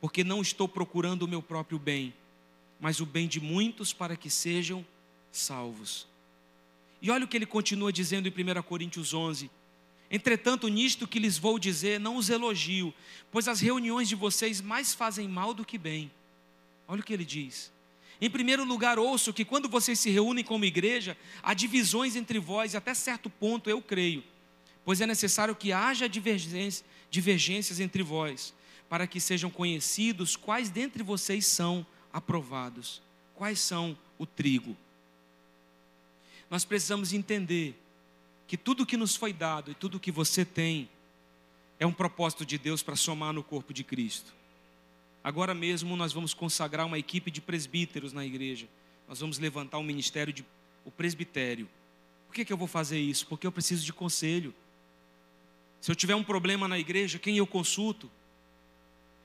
[0.00, 2.12] porque não estou procurando o meu próprio bem
[2.84, 4.84] mas o bem de muitos para que sejam
[5.32, 6.06] salvos.
[7.00, 9.50] E olha o que ele continua dizendo em 1 Coríntios 11:
[10.10, 12.92] Entretanto, nisto que lhes vou dizer, não os elogio,
[13.30, 16.10] pois as reuniões de vocês mais fazem mal do que bem.
[16.86, 17.72] Olha o que ele diz.
[18.20, 22.74] Em primeiro lugar, ouço que quando vocês se reúnem como igreja, há divisões entre vós,
[22.74, 24.22] até certo ponto eu creio,
[24.84, 28.54] pois é necessário que haja divergências, divergências entre vós,
[28.88, 33.02] para que sejam conhecidos quais dentre vocês são aprovados.
[33.34, 34.76] Quais são o trigo?
[36.48, 37.74] Nós precisamos entender
[38.46, 40.88] que tudo que nos foi dado e tudo que você tem
[41.80, 44.32] é um propósito de Deus para somar no corpo de Cristo.
[45.24, 48.68] Agora mesmo nós vamos consagrar uma equipe de presbíteros na igreja.
[49.08, 50.44] Nós vamos levantar um ministério de
[50.84, 51.66] o presbitério.
[52.26, 53.26] Por que, que eu vou fazer isso?
[53.26, 54.54] Porque eu preciso de conselho.
[55.80, 58.10] Se eu tiver um problema na igreja, quem eu consulto?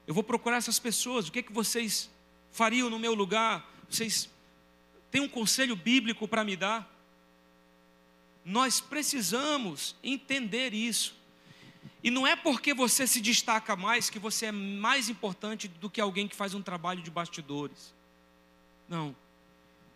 [0.08, 1.28] Eu vou procurar essas pessoas.
[1.28, 2.10] O que, que vocês
[2.50, 3.70] fariam no meu lugar?
[3.90, 4.30] Vocês
[5.12, 6.90] têm um conselho bíblico para me dar?
[8.46, 11.19] Nós precisamos entender isso.
[12.04, 16.00] E não é porque você se destaca mais que você é mais importante do que
[16.00, 17.94] alguém que faz um trabalho de bastidores.
[18.88, 19.16] Não.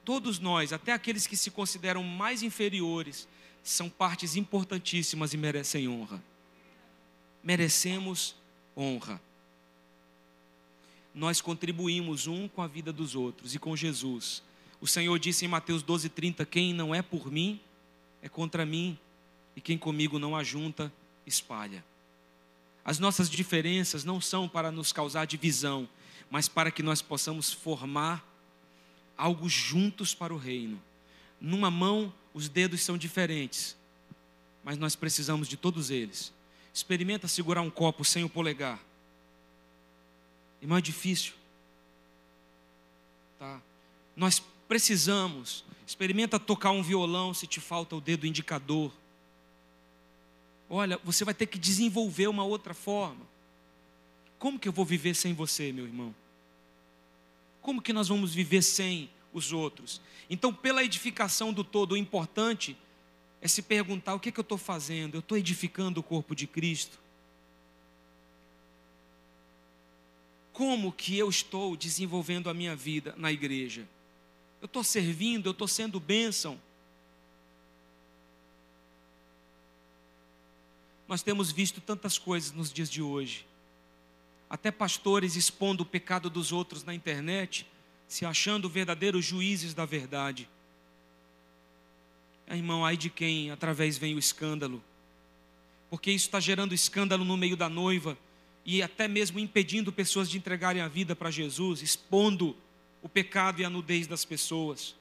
[0.03, 3.27] Todos nós, até aqueles que se consideram mais inferiores,
[3.63, 6.21] são partes importantíssimas e merecem honra.
[7.41, 8.35] Merecemos
[8.75, 9.21] honra
[11.13, 14.41] nós contribuímos um com a vida dos outros e com Jesus.
[14.81, 17.59] O Senhor disse em Mateus 12:30: Quem não é por mim,
[18.21, 18.97] é contra mim,
[19.55, 20.91] e quem comigo não ajunta,
[21.25, 21.85] espalha.
[22.85, 25.87] As nossas diferenças não são para nos causar divisão,
[26.29, 28.27] mas para que nós possamos formar
[29.17, 30.81] algo juntos para o reino.
[31.39, 33.77] Numa mão, os dedos são diferentes,
[34.63, 36.33] mas nós precisamos de todos eles.
[36.73, 38.79] Experimenta segurar um copo sem o polegar
[40.63, 41.33] Irmão, é difícil.
[43.37, 43.61] Tá?
[44.15, 45.65] Nós precisamos.
[45.85, 48.89] Experimenta tocar um violão se te falta o dedo indicador.
[50.73, 53.25] Olha, você vai ter que desenvolver uma outra forma.
[54.39, 56.15] Como que eu vou viver sem você, meu irmão?
[57.63, 59.99] como que nós vamos viver sem os outros?
[60.29, 62.77] Então, pela edificação do todo, o importante
[63.41, 65.15] é se perguntar: o que, é que eu estou fazendo?
[65.15, 66.99] Eu estou edificando o corpo de Cristo?
[70.51, 73.87] Como que eu estou desenvolvendo a minha vida na igreja?
[74.61, 76.59] Eu estou servindo, eu estou sendo bênção.
[81.13, 83.45] Nós temos visto tantas coisas nos dias de hoje.
[84.49, 87.67] Até pastores expondo o pecado dos outros na internet,
[88.07, 90.49] se achando verdadeiros juízes da verdade.
[92.47, 94.83] Ah, irmão, ai de quem através vem o escândalo.
[95.87, 98.17] Porque isso está gerando escândalo no meio da noiva
[98.65, 102.57] e até mesmo impedindo pessoas de entregarem a vida para Jesus, expondo
[103.03, 104.95] o pecado e a nudez das pessoas.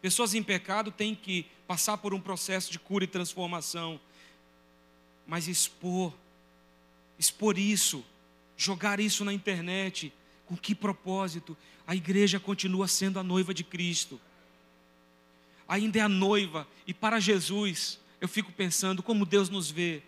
[0.00, 4.00] Pessoas em pecado têm que passar por um processo de cura e transformação,
[5.30, 6.12] mas expor,
[7.16, 8.04] expor isso,
[8.56, 10.12] jogar isso na internet,
[10.44, 11.56] com que propósito?
[11.86, 14.20] A igreja continua sendo a noiva de Cristo,
[15.68, 20.02] ainda é a noiva, e para Jesus, eu fico pensando como Deus nos vê,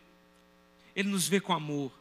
[0.95, 1.93] Ele nos vê com amor.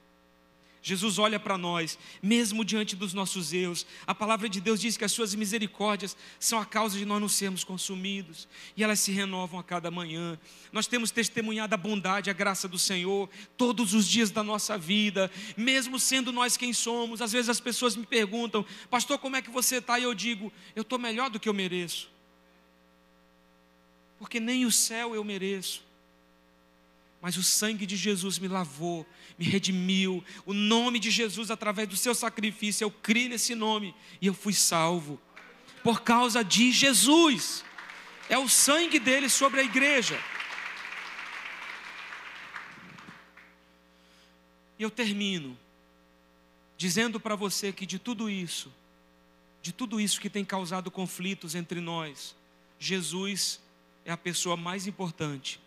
[0.83, 3.85] Jesus olha para nós, mesmo diante dos nossos erros.
[4.07, 7.29] A palavra de Deus diz que as suas misericórdias são a causa de nós não
[7.29, 10.39] sermos consumidos, e elas se renovam a cada manhã.
[10.71, 15.29] Nós temos testemunhado a bondade, a graça do Senhor todos os dias da nossa vida,
[15.55, 17.21] mesmo sendo nós quem somos.
[17.21, 19.99] Às vezes as pessoas me perguntam, pastor, como é que você está?
[19.99, 22.09] E eu digo, eu estou melhor do que eu mereço,
[24.17, 25.90] porque nem o céu eu mereço
[27.21, 29.05] mas o sangue de Jesus me lavou,
[29.37, 30.23] me redimiu.
[30.43, 34.53] O nome de Jesus, através do seu sacrifício, eu criei nesse nome e eu fui
[34.53, 35.21] salvo.
[35.83, 37.63] Por causa de Jesus.
[38.27, 40.19] É o sangue dele sobre a igreja.
[44.79, 45.55] E eu termino
[46.75, 48.73] dizendo para você que de tudo isso,
[49.61, 52.35] de tudo isso que tem causado conflitos entre nós,
[52.79, 53.59] Jesus
[54.03, 55.59] é a pessoa mais importante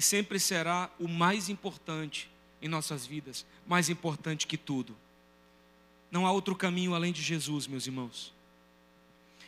[0.00, 2.30] e sempre será o mais importante
[2.62, 4.96] em nossas vidas, mais importante que tudo.
[6.10, 8.32] Não há outro caminho além de Jesus, meus irmãos.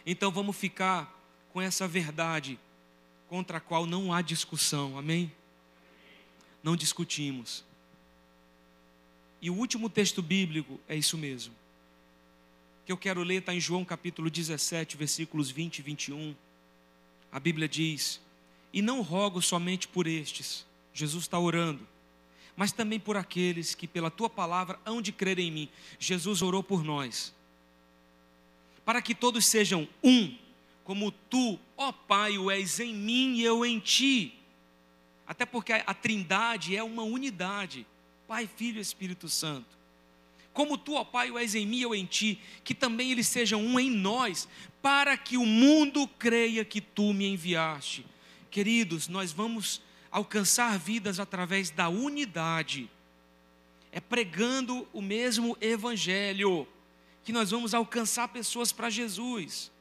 [0.04, 1.10] Então vamos ficar
[1.54, 2.58] com essa verdade
[3.30, 5.32] contra a qual não há discussão, amém?
[6.62, 7.64] Não discutimos.
[9.40, 11.54] E o último texto bíblico é isso mesmo.
[12.84, 16.36] Que eu quero ler está em João capítulo 17, versículos 20 e 21.
[17.32, 18.20] A Bíblia diz:
[18.72, 21.86] e não rogo somente por estes, Jesus está orando,
[22.56, 25.68] mas também por aqueles que pela tua palavra hão de crer em mim.
[25.98, 27.34] Jesus orou por nós,
[28.84, 30.34] para que todos sejam um,
[30.84, 34.34] como tu, ó Pai, o és em mim e eu em ti.
[35.26, 37.86] Até porque a trindade é uma unidade,
[38.26, 39.82] Pai, Filho e Espírito Santo.
[40.52, 43.26] Como tu, ó Pai, o és em mim e eu em ti, que também eles
[43.28, 44.48] sejam um em nós,
[44.82, 48.04] para que o mundo creia que tu me enviaste.
[48.52, 49.80] Queridos, nós vamos
[50.10, 52.88] alcançar vidas através da unidade,
[53.90, 56.68] é pregando o mesmo evangelho,
[57.24, 59.72] que nós vamos alcançar pessoas para Jesus.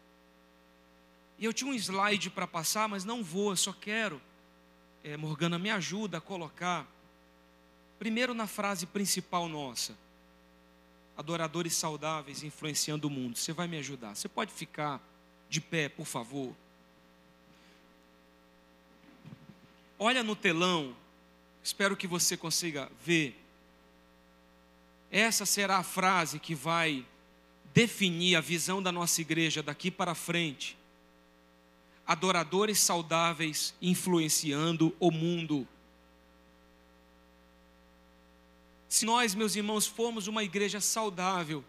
[1.37, 4.21] E eu tinha um slide para passar, mas não vou, eu só quero,
[5.03, 6.87] é, Morgana, me ajuda a colocar,
[7.99, 9.97] primeiro na frase principal nossa,
[11.17, 13.37] adoradores saudáveis influenciando o mundo.
[13.37, 14.15] Você vai me ajudar.
[14.15, 15.01] Você pode ficar
[15.49, 16.55] de pé, por favor?
[20.03, 20.95] Olha no telão,
[21.61, 23.39] espero que você consiga ver.
[25.11, 27.05] Essa será a frase que vai
[27.71, 30.75] definir a visão da nossa igreja daqui para frente.
[32.03, 35.67] Adoradores saudáveis influenciando o mundo.
[38.89, 41.63] Se nós, meus irmãos, formos uma igreja saudável,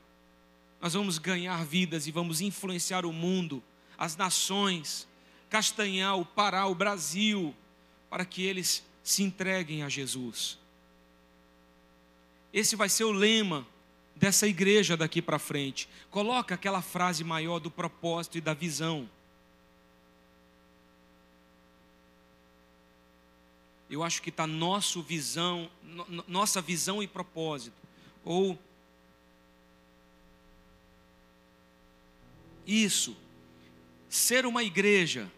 [0.80, 3.62] nós vamos ganhar vidas e vamos influenciar o mundo,
[3.98, 5.06] as nações,
[5.50, 7.54] Castanhal, Pará, o Brasil,
[8.12, 10.58] para que eles se entreguem a Jesus.
[12.52, 13.66] Esse vai ser o lema
[14.14, 15.88] dessa igreja daqui para frente.
[16.10, 19.08] Coloca aquela frase maior do propósito e da visão.
[23.88, 27.76] Eu acho que está nossa visão, no, nossa visão e propósito.
[28.26, 28.58] Ou
[32.66, 33.16] isso,
[34.10, 35.32] ser uma igreja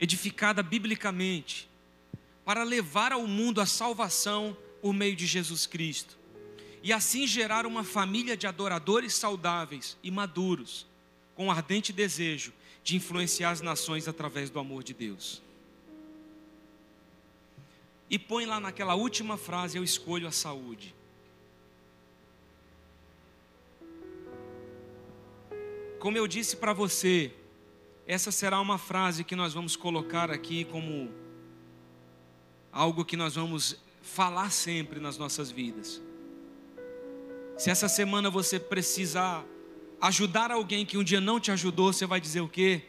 [0.00, 1.68] edificada biblicamente,
[2.44, 6.16] para levar ao mundo a salvação por meio de Jesus Cristo,
[6.82, 10.86] e assim gerar uma família de adoradores saudáveis e maduros,
[11.34, 15.42] com ardente desejo de influenciar as nações através do amor de Deus.
[18.10, 20.94] E põe lá naquela última frase: Eu escolho a saúde.
[25.98, 27.32] Como eu disse para você,
[28.08, 31.12] essa será uma frase que nós vamos colocar aqui como
[32.72, 36.00] algo que nós vamos falar sempre nas nossas vidas.
[37.58, 39.44] Se essa semana você precisar
[40.00, 42.82] ajudar alguém que um dia não te ajudou, você vai dizer o quê?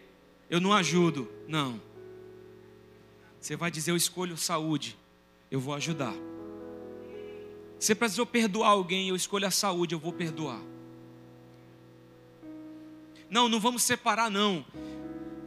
[0.49, 1.29] Eu não ajudo.
[1.49, 1.81] Não.
[3.41, 4.97] Você vai dizer: Eu escolho saúde,
[5.51, 6.13] eu vou ajudar.
[7.77, 10.61] Você precisou perdoar alguém, eu escolho a saúde, eu vou perdoar.
[13.29, 14.65] Não, não vamos separar, não.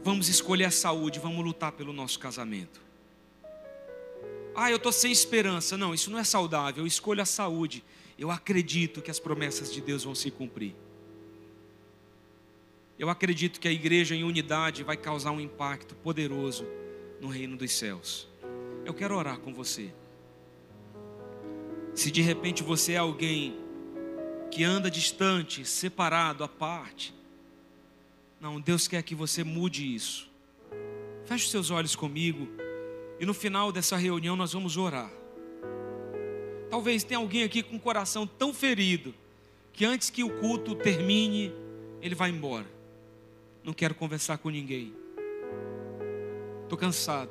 [0.05, 2.81] Vamos escolher a saúde, vamos lutar pelo nosso casamento.
[4.55, 5.77] Ah, eu estou sem esperança.
[5.77, 6.83] Não, isso não é saudável.
[6.83, 7.85] Eu escolho a saúde.
[8.19, 10.75] Eu acredito que as promessas de Deus vão se cumprir.
[12.99, 16.67] Eu acredito que a igreja em unidade vai causar um impacto poderoso
[17.21, 18.29] no reino dos céus.
[18.85, 19.93] Eu quero orar com você.
[21.95, 23.57] Se de repente você é alguém
[24.51, 27.15] que anda distante, separado, à parte,
[28.43, 30.29] não, Deus quer que você mude isso.
[31.25, 32.49] Feche os seus olhos comigo
[33.21, 35.09] e no final dessa reunião nós vamos orar.
[36.69, 39.15] Talvez tenha alguém aqui com o coração tão ferido
[39.73, 41.55] que antes que o culto termine,
[42.01, 42.67] ele vai embora.
[43.63, 44.93] Não quero conversar com ninguém.
[46.65, 47.31] Estou cansado.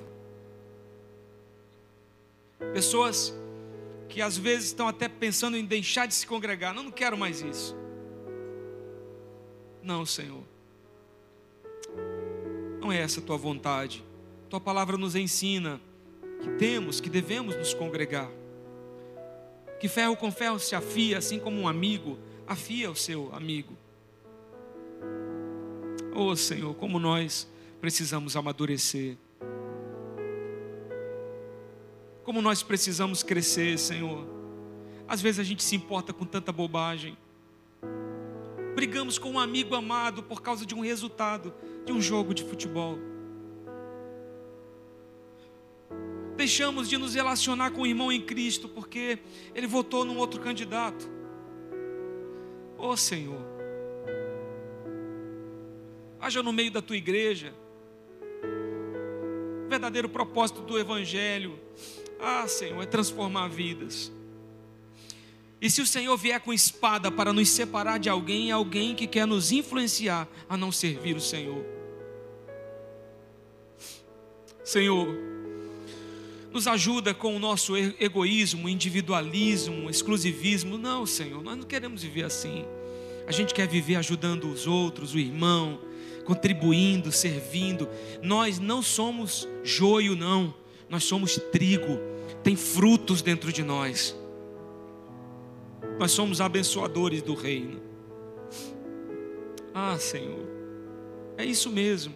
[2.71, 3.35] Pessoas
[4.07, 6.73] que às vezes estão até pensando em deixar de se congregar.
[6.73, 7.75] Não, não quero mais isso.
[9.83, 10.50] Não, Senhor.
[12.81, 14.03] Não é essa a tua vontade.
[14.49, 15.79] Tua palavra nos ensina
[16.41, 18.29] que temos, que devemos nos congregar.
[19.79, 22.17] Que ferro com ferro se afia, assim como um amigo
[22.47, 23.77] afia o seu amigo.
[26.13, 27.47] Oh Senhor, como nós
[27.79, 29.15] precisamos amadurecer.
[32.23, 34.27] Como nós precisamos crescer, Senhor.
[35.07, 37.17] Às vezes a gente se importa com tanta bobagem.
[38.75, 41.53] Brigamos com um amigo amado por causa de um resultado
[41.85, 42.97] de um jogo de futebol.
[46.35, 49.19] Deixamos de nos relacionar com o irmão em Cristo porque
[49.53, 51.09] ele votou num outro candidato.
[52.77, 53.41] Oh Senhor,
[56.19, 57.53] haja no meio da tua igreja.
[59.65, 61.59] O verdadeiro propósito do Evangelho,
[62.19, 64.11] ah Senhor, é transformar vidas.
[65.61, 69.05] E se o Senhor vier com espada para nos separar de alguém, é alguém que
[69.05, 71.63] quer nos influenciar a não servir o Senhor.
[74.63, 75.07] Senhor,
[76.51, 80.79] nos ajuda com o nosso egoísmo, individualismo, exclusivismo.
[80.79, 82.65] Não, Senhor, nós não queremos viver assim.
[83.27, 85.79] A gente quer viver ajudando os outros, o irmão,
[86.25, 87.87] contribuindo, servindo.
[88.23, 90.53] Nós não somos joio, não.
[90.89, 91.99] Nós somos trigo.
[92.43, 94.15] Tem frutos dentro de nós.
[95.99, 97.81] Nós somos abençoadores do reino.
[99.73, 100.47] Ah, Senhor,
[101.37, 102.13] é isso mesmo.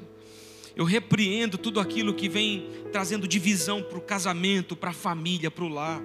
[0.75, 5.63] Eu repreendo tudo aquilo que vem trazendo divisão para o casamento, para a família, para
[5.63, 6.01] o lar.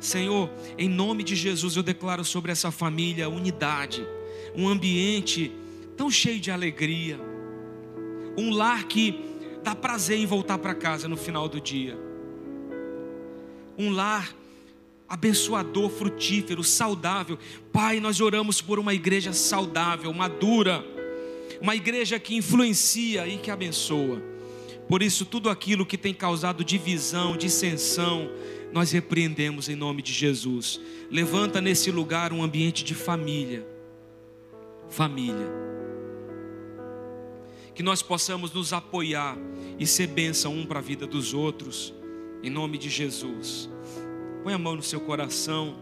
[0.00, 4.06] Senhor, em nome de Jesus eu declaro sobre essa família unidade,
[4.54, 5.52] um ambiente
[5.96, 7.18] tão cheio de alegria,
[8.36, 9.18] um lar que
[9.62, 11.98] dá prazer em voltar para casa no final do dia,
[13.78, 14.34] um lar
[15.14, 17.38] abençoador, frutífero, saudável.
[17.72, 20.84] Pai, nós oramos por uma igreja saudável, madura,
[21.60, 24.20] uma igreja que influencia e que abençoa.
[24.88, 28.28] Por isso, tudo aquilo que tem causado divisão, dissensão,
[28.72, 30.80] nós repreendemos em nome de Jesus.
[31.08, 33.64] Levanta nesse lugar um ambiente de família.
[34.90, 35.46] Família.
[37.72, 39.38] Que nós possamos nos apoiar
[39.78, 41.94] e ser bênção um para a vida dos outros,
[42.42, 43.70] em nome de Jesus.
[44.44, 45.74] Põe a mão no seu coração.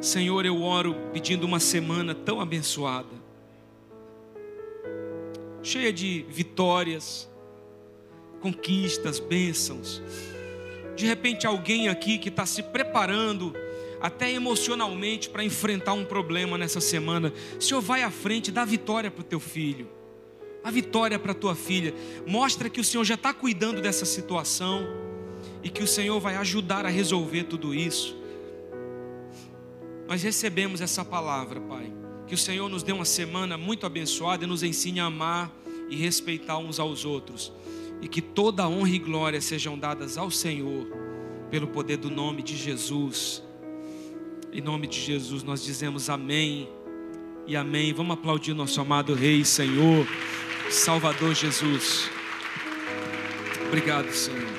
[0.00, 3.10] Senhor, eu oro pedindo uma semana tão abençoada,
[5.62, 7.28] cheia de vitórias,
[8.40, 10.02] conquistas, bênçãos.
[10.96, 13.54] De repente, alguém aqui que está se preparando,
[14.00, 17.34] até emocionalmente, para enfrentar um problema nessa semana.
[17.60, 19.88] Senhor, vai à frente, dá vitória para o teu filho,
[20.64, 21.92] a vitória para a tua filha.
[22.26, 25.05] Mostra que o Senhor já está cuidando dessa situação
[25.66, 28.16] e que o Senhor vai ajudar a resolver tudo isso.
[30.06, 31.92] Nós recebemos essa palavra, Pai.
[32.24, 35.52] Que o Senhor nos dê uma semana muito abençoada e nos ensine a amar
[35.90, 37.52] e respeitar uns aos outros.
[38.00, 40.86] E que toda honra e glória sejam dadas ao Senhor,
[41.50, 43.42] pelo poder do nome de Jesus.
[44.52, 46.68] Em nome de Jesus nós dizemos amém
[47.44, 47.92] e amém.
[47.92, 50.06] Vamos aplaudir nosso amado Rei, Senhor,
[50.70, 52.08] Salvador Jesus.
[53.66, 54.55] Obrigado, Senhor.